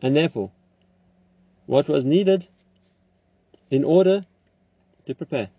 And 0.01 0.15
therefore, 0.15 0.51
what 1.65 1.88
was 1.88 2.05
needed 2.05 2.47
in 3.69 3.84
order 3.84 4.25
to 5.05 5.15
prepare 5.15 5.49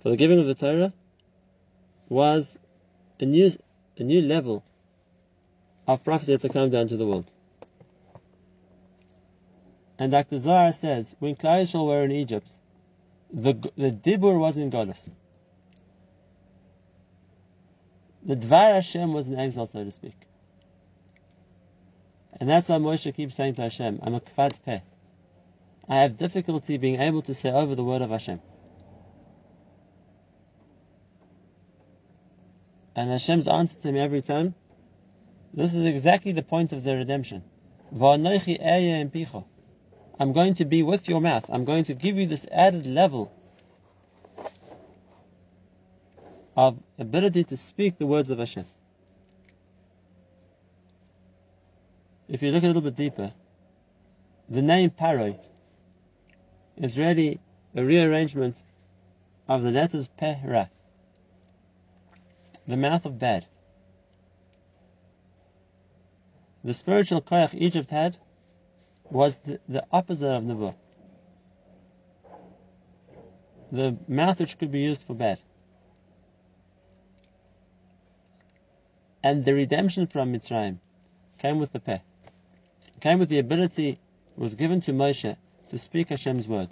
for 0.00 0.10
the 0.10 0.16
giving 0.16 0.40
of 0.40 0.46
the 0.46 0.54
Torah 0.54 0.92
was 2.08 2.58
a 3.20 3.24
new, 3.24 3.52
a 3.96 4.02
new 4.02 4.20
level 4.20 4.64
of 5.86 6.02
prophecy 6.02 6.36
to 6.36 6.48
come 6.48 6.70
down 6.70 6.88
to 6.88 6.96
the 6.96 7.06
world. 7.06 7.30
And 9.98 10.12
the 10.12 10.26
Zohar 10.32 10.72
says, 10.72 11.14
when 11.20 11.36
Klal 11.36 11.62
Yisrael 11.62 11.86
were 11.86 12.02
in 12.02 12.10
Egypt, 12.10 12.50
the, 13.32 13.52
the 13.76 13.92
Dibur 13.92 14.40
was 14.40 14.56
in 14.56 14.70
Golus. 14.70 15.10
The 18.24 18.36
Dvar 18.36 18.74
Hashem 18.74 19.12
was 19.12 19.28
in 19.28 19.38
exile, 19.38 19.66
so 19.66 19.84
to 19.84 19.90
speak. 19.90 20.14
And 22.38 22.48
that's 22.48 22.68
why 22.68 22.76
Moshe 22.76 23.12
keeps 23.14 23.34
saying 23.34 23.54
to 23.54 23.62
Hashem, 23.62 24.00
I'm 24.02 24.14
a 24.14 24.20
kvad 24.20 24.62
peh. 24.64 24.80
I 25.88 25.96
have 25.96 26.16
difficulty 26.16 26.78
being 26.78 27.00
able 27.00 27.22
to 27.22 27.34
say 27.34 27.50
over 27.50 27.74
the 27.74 27.84
word 27.84 28.02
of 28.02 28.10
Hashem. 28.10 28.40
And 32.94 33.10
Hashem's 33.10 33.48
answer 33.48 33.80
to 33.80 33.88
him 33.88 33.96
every 33.96 34.22
time, 34.22 34.54
this 35.52 35.74
is 35.74 35.86
exactly 35.86 36.32
the 36.32 36.42
point 36.42 36.72
of 36.72 36.84
the 36.84 36.96
redemption. 36.96 37.42
I'm 40.20 40.32
going 40.32 40.54
to 40.54 40.64
be 40.64 40.82
with 40.82 41.08
your 41.08 41.20
mouth. 41.20 41.46
I'm 41.48 41.64
going 41.64 41.84
to 41.84 41.94
give 41.94 42.16
you 42.16 42.26
this 42.26 42.46
added 42.50 42.86
level 42.86 43.32
of 46.56 46.78
ability 46.98 47.44
to 47.44 47.56
speak 47.56 47.98
the 47.98 48.06
words 48.06 48.30
of 48.30 48.38
Hashem. 48.38 48.64
If 52.28 52.42
you 52.42 52.50
look 52.50 52.62
a 52.62 52.66
little 52.66 52.82
bit 52.82 52.96
deeper, 52.96 53.32
the 54.48 54.62
name 54.62 54.90
Paroi 54.90 55.38
is 56.76 56.98
really 56.98 57.40
a 57.74 57.84
rearrangement 57.84 58.62
of 59.48 59.62
the 59.62 59.70
letters 59.70 60.08
Peh 60.08 60.66
the 62.66 62.76
mouth 62.76 63.04
of 63.06 63.18
bad. 63.18 63.46
The 66.64 66.74
spiritual 66.74 67.20
koyach 67.20 67.54
Egypt 67.54 67.90
had 67.90 68.16
was 69.10 69.38
the, 69.38 69.60
the 69.68 69.84
opposite 69.90 70.28
of 70.28 70.44
Nevuah. 70.44 70.74
The 73.72 73.96
mouth 74.06 74.38
which 74.38 74.58
could 74.58 74.70
be 74.70 74.80
used 74.80 75.02
for 75.02 75.14
bad. 75.14 75.38
And 79.22 79.44
the 79.44 79.54
redemption 79.54 80.06
from 80.06 80.32
Mitzrayim 80.32 80.78
came 81.38 81.58
with 81.58 81.72
the 81.72 81.80
peh. 81.80 81.98
Came 83.00 83.18
with 83.18 83.28
the 83.28 83.38
ability 83.38 83.98
was 84.36 84.54
given 84.54 84.80
to 84.82 84.92
Moshe 84.92 85.36
to 85.68 85.78
speak 85.78 86.08
Hashem's 86.08 86.48
word. 86.48 86.68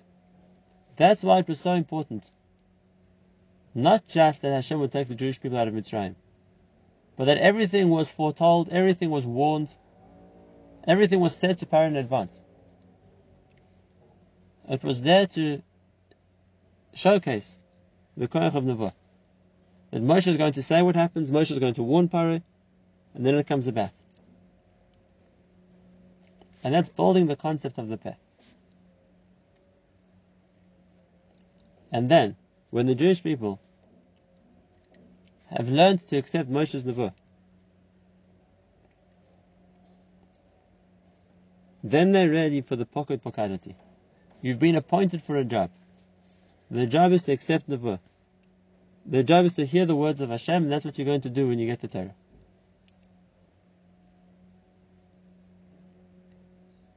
That's 0.96 1.22
why 1.22 1.38
it 1.38 1.48
was 1.48 1.60
so 1.60 1.72
important. 1.72 2.30
Not 3.74 4.06
just 4.06 4.42
that 4.42 4.52
Hashem 4.52 4.80
would 4.80 4.92
take 4.92 5.08
the 5.08 5.14
Jewish 5.14 5.40
people 5.40 5.58
out 5.58 5.68
of 5.68 5.74
Mitzrayim, 5.74 6.16
but 7.16 7.26
that 7.26 7.38
everything 7.38 7.88
was 7.88 8.10
foretold, 8.10 8.68
everything 8.70 9.10
was 9.10 9.24
warned, 9.24 9.76
everything 10.86 11.20
was 11.20 11.36
said 11.36 11.58
to 11.58 11.66
Pharaoh 11.66 11.86
in 11.86 11.96
advance. 11.96 12.44
It 14.68 14.82
was 14.82 15.02
there 15.02 15.26
to 15.26 15.62
showcase 16.94 17.58
the 18.16 18.28
Koyach 18.28 18.54
of 18.54 18.64
Nevuah. 18.64 18.92
That 19.90 20.02
Moshe 20.02 20.28
is 20.28 20.36
going 20.36 20.52
to 20.52 20.62
say 20.62 20.82
what 20.82 20.94
happens, 20.94 21.30
Moshe 21.30 21.50
is 21.50 21.58
going 21.58 21.74
to 21.74 21.82
warn 21.82 22.08
Pharaoh, 22.08 22.42
and 23.14 23.26
then 23.26 23.34
it 23.34 23.46
comes 23.46 23.66
about. 23.66 23.92
And 26.62 26.74
that's 26.74 26.88
building 26.88 27.26
the 27.26 27.36
concept 27.36 27.78
of 27.78 27.88
the 27.88 27.96
peh. 27.96 28.14
And 31.92 32.08
then, 32.08 32.36
when 32.70 32.86
the 32.86 32.94
Jewish 32.94 33.22
people 33.22 33.58
have 35.48 35.68
learned 35.68 36.06
to 36.08 36.16
accept 36.16 36.48
Moshe's 36.48 36.84
Nevuah, 36.84 37.12
then 41.82 42.12
they're 42.12 42.30
ready 42.30 42.60
for 42.60 42.76
the 42.76 42.86
pokot 42.86 43.22
pokadati. 43.22 43.74
You've 44.40 44.60
been 44.60 44.76
appointed 44.76 45.22
for 45.22 45.36
a 45.36 45.44
job. 45.44 45.70
The 46.70 46.86
job 46.86 47.10
is 47.10 47.24
to 47.24 47.32
accept 47.32 47.68
Nevuah. 47.68 47.98
The 49.06 49.24
job 49.24 49.46
is 49.46 49.54
to 49.54 49.66
hear 49.66 49.86
the 49.86 49.96
words 49.96 50.20
of 50.20 50.30
Hashem, 50.30 50.64
and 50.64 50.72
that's 50.72 50.84
what 50.84 50.98
you're 50.98 51.06
going 51.06 51.22
to 51.22 51.30
do 51.30 51.48
when 51.48 51.58
you 51.58 51.66
get 51.66 51.80
the 51.80 51.88
Torah. 51.88 52.14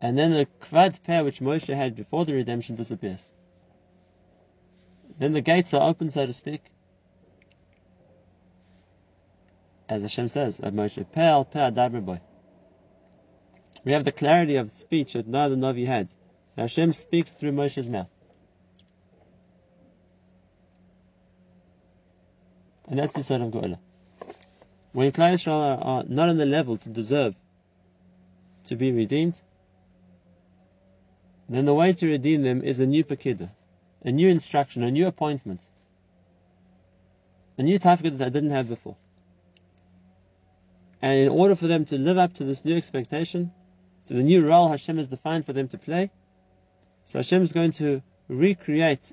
And 0.02 0.18
then 0.18 0.32
the 0.32 0.48
kvad 0.60 1.02
peh 1.04 1.22
which 1.22 1.40
Moshe 1.40 1.74
had 1.74 1.96
before 1.96 2.26
the 2.26 2.34
redemption 2.34 2.76
disappears. 2.76 3.30
Then 5.18 5.32
the 5.32 5.42
gates 5.42 5.74
are 5.74 5.90
open, 5.90 6.12
so 6.12 6.26
to 6.26 6.34
speak. 6.34 6.62
As 9.88 10.02
Hashem 10.02 10.28
says 10.28 10.60
of 10.60 10.74
Moshe, 10.74 11.10
peh 11.10 11.22
al 11.22 11.46
peh 11.46 11.72
boy. 11.72 12.20
We 13.86 13.94
have 13.94 14.04
the 14.04 14.12
clarity 14.12 14.58
of 14.58 14.70
speech 14.70 15.14
that 15.14 15.28
neither 15.28 15.56
Navi 15.56 15.86
had. 15.86 16.14
Hashem 16.58 16.94
speaks 16.94 17.32
through 17.32 17.54
Moshe's 17.54 17.88
mouth. 17.88 18.10
And 22.94 23.00
that's 23.00 23.14
the 23.14 23.24
sort 23.24 23.42
of 23.42 23.48
Go'ula. 23.50 23.80
When 24.92 25.12
Klal 25.12 25.34
Yisrael 25.34 25.84
are 25.84 26.04
not 26.08 26.30
on 26.30 26.38
the 26.38 26.46
level 26.46 26.78
to 26.78 26.90
deserve 26.90 27.36
to 28.66 28.76
be 28.76 28.92
redeemed, 28.92 29.34
then 31.50 31.66
the 31.66 31.74
way 31.74 31.94
to 31.94 32.06
redeem 32.06 32.44
them 32.44 32.62
is 32.62 32.80
a 32.80 32.86
new 32.86 33.04
Pekidah, 33.04 33.50
a 34.04 34.12
new 34.12 34.30
instruction, 34.30 34.84
a 34.84 34.92
new 34.92 35.08
appointment, 35.08 35.68
a 37.58 37.64
new 37.64 37.80
type 37.80 38.02
that 38.02 38.12
they 38.12 38.30
didn't 38.30 38.52
have 38.52 38.70
before. 38.70 38.96
And 41.02 41.18
in 41.18 41.30
order 41.30 41.56
for 41.56 41.66
them 41.66 41.86
to 41.86 41.98
live 41.98 42.20
up 42.20 42.34
to 42.36 42.44
this 42.44 42.64
new 42.64 42.78
expectation, 42.78 43.52
to 44.06 44.14
the 44.14 44.22
new 44.22 44.48
role 44.48 44.68
Hashem 44.68 44.98
has 44.98 45.08
defined 45.08 45.48
for 45.48 45.54
them 45.54 45.68
to 45.70 45.80
play, 45.80 46.12
so 47.06 47.18
Hashem 47.18 47.42
is 47.42 47.54
going 47.54 47.72
to 47.72 48.04
recreate, 48.28 49.12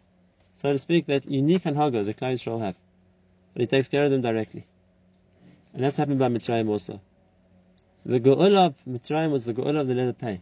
so 0.52 0.70
to 0.70 0.78
speak, 0.78 1.06
that 1.06 1.24
unique 1.24 1.62
hanhaga 1.62 2.04
that 2.04 2.18
Klal 2.18 2.34
Yisrael 2.34 2.60
have. 2.60 2.76
And 3.54 3.62
he 3.62 3.66
takes 3.66 3.88
care 3.88 4.04
of 4.04 4.10
them 4.10 4.20
directly. 4.20 4.66
And 5.72 5.82
that's 5.82 5.96
happened 5.96 6.18
by 6.18 6.28
Mitzrayim 6.28 6.68
also. 6.68 7.00
The 8.04 8.20
Ge'ula 8.20 8.66
of 8.66 8.84
Mitzrayim 8.88 9.30
was 9.30 9.44
the 9.44 9.54
Ge'ula 9.54 9.80
of 9.80 9.86
the 9.86 9.94
letter 9.94 10.12
Pei. 10.12 10.40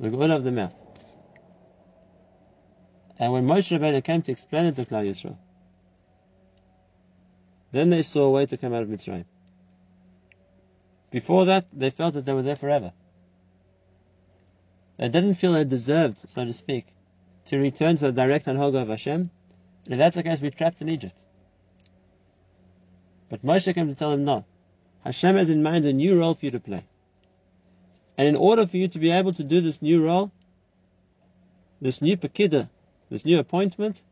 The 0.00 0.10
Ge'ula 0.10 0.36
of 0.36 0.44
the 0.44 0.52
mouth. 0.52 0.74
And 3.18 3.32
when 3.32 3.46
Moshe 3.46 3.76
Rabbeinu 3.76 4.04
came 4.04 4.22
to 4.22 4.32
explain 4.32 4.66
it 4.66 4.76
to 4.76 4.84
Klal 4.84 5.08
Yisrael, 5.08 5.36
then 7.72 7.90
they 7.90 8.02
saw 8.02 8.26
a 8.26 8.30
way 8.30 8.46
to 8.46 8.56
come 8.56 8.72
out 8.72 8.82
of 8.82 8.88
Mitzrayim. 8.88 9.24
Before 11.10 11.46
that, 11.46 11.66
they 11.72 11.90
felt 11.90 12.14
that 12.14 12.26
they 12.26 12.32
were 12.32 12.42
there 12.42 12.56
forever. 12.56 12.92
They 14.98 15.08
didn't 15.08 15.34
feel 15.34 15.52
they 15.52 15.64
deserved, 15.64 16.18
so 16.28 16.44
to 16.44 16.52
speak, 16.52 16.86
to 17.46 17.58
return 17.58 17.96
to 17.96 18.06
the 18.06 18.12
direct 18.12 18.46
and 18.46 18.58
Hanhoga 18.58 18.82
of 18.82 18.88
Hashem. 18.88 19.30
And 19.84 19.94
if 19.94 19.98
that's 19.98 20.16
the 20.16 20.22
case, 20.22 20.40
we're 20.40 20.50
trapped 20.50 20.82
in 20.82 20.88
Egypt. 20.88 21.14
But 23.28 23.44
Moshe 23.44 23.72
came 23.74 23.88
to 23.88 23.94
tell 23.94 24.12
him, 24.12 24.24
no. 24.24 24.44
Hashem 25.04 25.36
has 25.36 25.50
in 25.50 25.62
mind 25.62 25.84
a 25.84 25.92
new 25.92 26.18
role 26.18 26.34
for 26.34 26.46
you 26.46 26.50
to 26.52 26.60
play. 26.60 26.84
And 28.16 28.26
in 28.26 28.36
order 28.36 28.66
for 28.66 28.76
you 28.76 28.88
to 28.88 28.98
be 28.98 29.10
able 29.10 29.32
to 29.34 29.44
do 29.44 29.60
this 29.60 29.80
new 29.80 30.04
role, 30.04 30.32
this 31.80 32.02
new 32.02 32.16
Pekida, 32.16 32.68
this 33.10 33.24
new 33.24 33.38
appointment, 33.38 34.02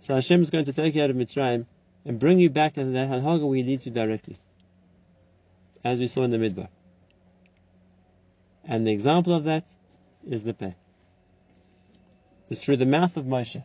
so 0.00 0.14
Hashem 0.14 0.42
is 0.42 0.50
going 0.50 0.64
to 0.66 0.72
take 0.72 0.94
you 0.94 1.02
out 1.02 1.10
of 1.10 1.16
Mitzrayim 1.16 1.66
and 2.04 2.18
bring 2.18 2.38
you 2.38 2.48
back 2.48 2.74
to 2.74 2.84
that 2.84 3.08
Hanhaga 3.08 3.46
where 3.46 3.56
He 3.56 3.62
leads 3.62 3.84
you 3.84 3.92
directly. 3.92 4.36
As 5.84 5.98
we 5.98 6.06
saw 6.06 6.22
in 6.22 6.30
the 6.30 6.38
Midbar. 6.38 6.68
And 8.64 8.86
the 8.86 8.92
example 8.92 9.34
of 9.34 9.44
that 9.44 9.66
is 10.26 10.44
the 10.44 10.54
Peh. 10.54 10.72
It's 12.48 12.64
through 12.64 12.76
the 12.76 12.86
mouth 12.86 13.16
of 13.16 13.24
Moshe. 13.24 13.62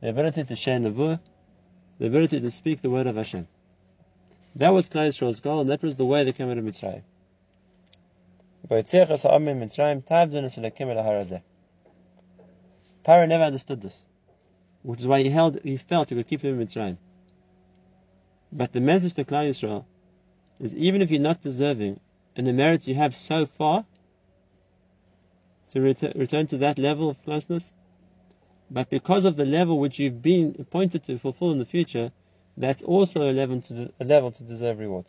The 0.00 0.08
ability 0.08 0.44
to 0.44 0.56
share 0.56 0.78
Nevuah, 0.78 1.20
the 2.00 2.06
ability 2.06 2.40
to 2.40 2.50
speak 2.50 2.80
the 2.80 2.88
word 2.88 3.06
of 3.06 3.16
Hashem. 3.16 3.46
That 4.56 4.70
was 4.70 4.88
Klal 4.88 5.08
Yisrael's 5.08 5.40
goal, 5.40 5.60
and 5.60 5.70
that 5.70 5.82
was 5.82 5.96
the 5.96 6.06
way 6.06 6.24
they 6.24 6.32
came 6.32 6.50
out 6.50 6.56
of 6.56 6.64
Mitzrayim. 6.64 7.02
Pharaoh 13.04 13.26
never 13.26 13.44
understood 13.44 13.82
this, 13.82 14.06
which 14.82 15.00
is 15.00 15.06
why 15.06 15.22
he 15.22 15.28
held, 15.28 15.60
he 15.62 15.76
felt 15.76 16.08
he 16.08 16.16
could 16.16 16.26
keep 16.26 16.40
them 16.40 16.58
in 16.58 16.66
Mitzrayim. 16.66 16.96
But 18.50 18.72
the 18.72 18.80
message 18.80 19.12
to 19.14 19.24
Klal 19.24 19.50
Yisrael 19.50 19.84
is 20.58 20.74
even 20.74 21.02
if 21.02 21.10
you're 21.10 21.20
not 21.20 21.42
deserving, 21.42 22.00
and 22.34 22.46
the 22.46 22.54
merit 22.54 22.88
you 22.88 22.94
have 22.94 23.14
so 23.14 23.44
far, 23.44 23.84
to 25.68 25.80
return, 25.82 26.12
return 26.16 26.46
to 26.46 26.58
that 26.58 26.78
level 26.78 27.10
of 27.10 27.22
closeness, 27.24 27.74
but 28.70 28.88
because 28.88 29.24
of 29.24 29.36
the 29.36 29.44
level 29.44 29.78
which 29.78 29.98
you've 29.98 30.22
been 30.22 30.56
appointed 30.58 31.04
to 31.04 31.18
fulfill 31.18 31.50
in 31.52 31.58
the 31.58 31.66
future, 31.66 32.12
that's 32.56 32.82
also 32.82 33.30
a 33.30 33.32
level 33.32 33.60
to, 33.62 33.92
a 33.98 34.04
level 34.04 34.30
to 34.30 34.44
deserve 34.44 34.78
reward. 34.78 35.06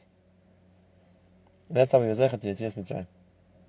And 1.67 1.77
that's 1.77 1.91
how 1.91 1.99
we 1.99 2.07
were 2.07 2.15
to 2.15 2.21
Yetzias 2.21 2.75
Mitzrayim. 2.75 3.07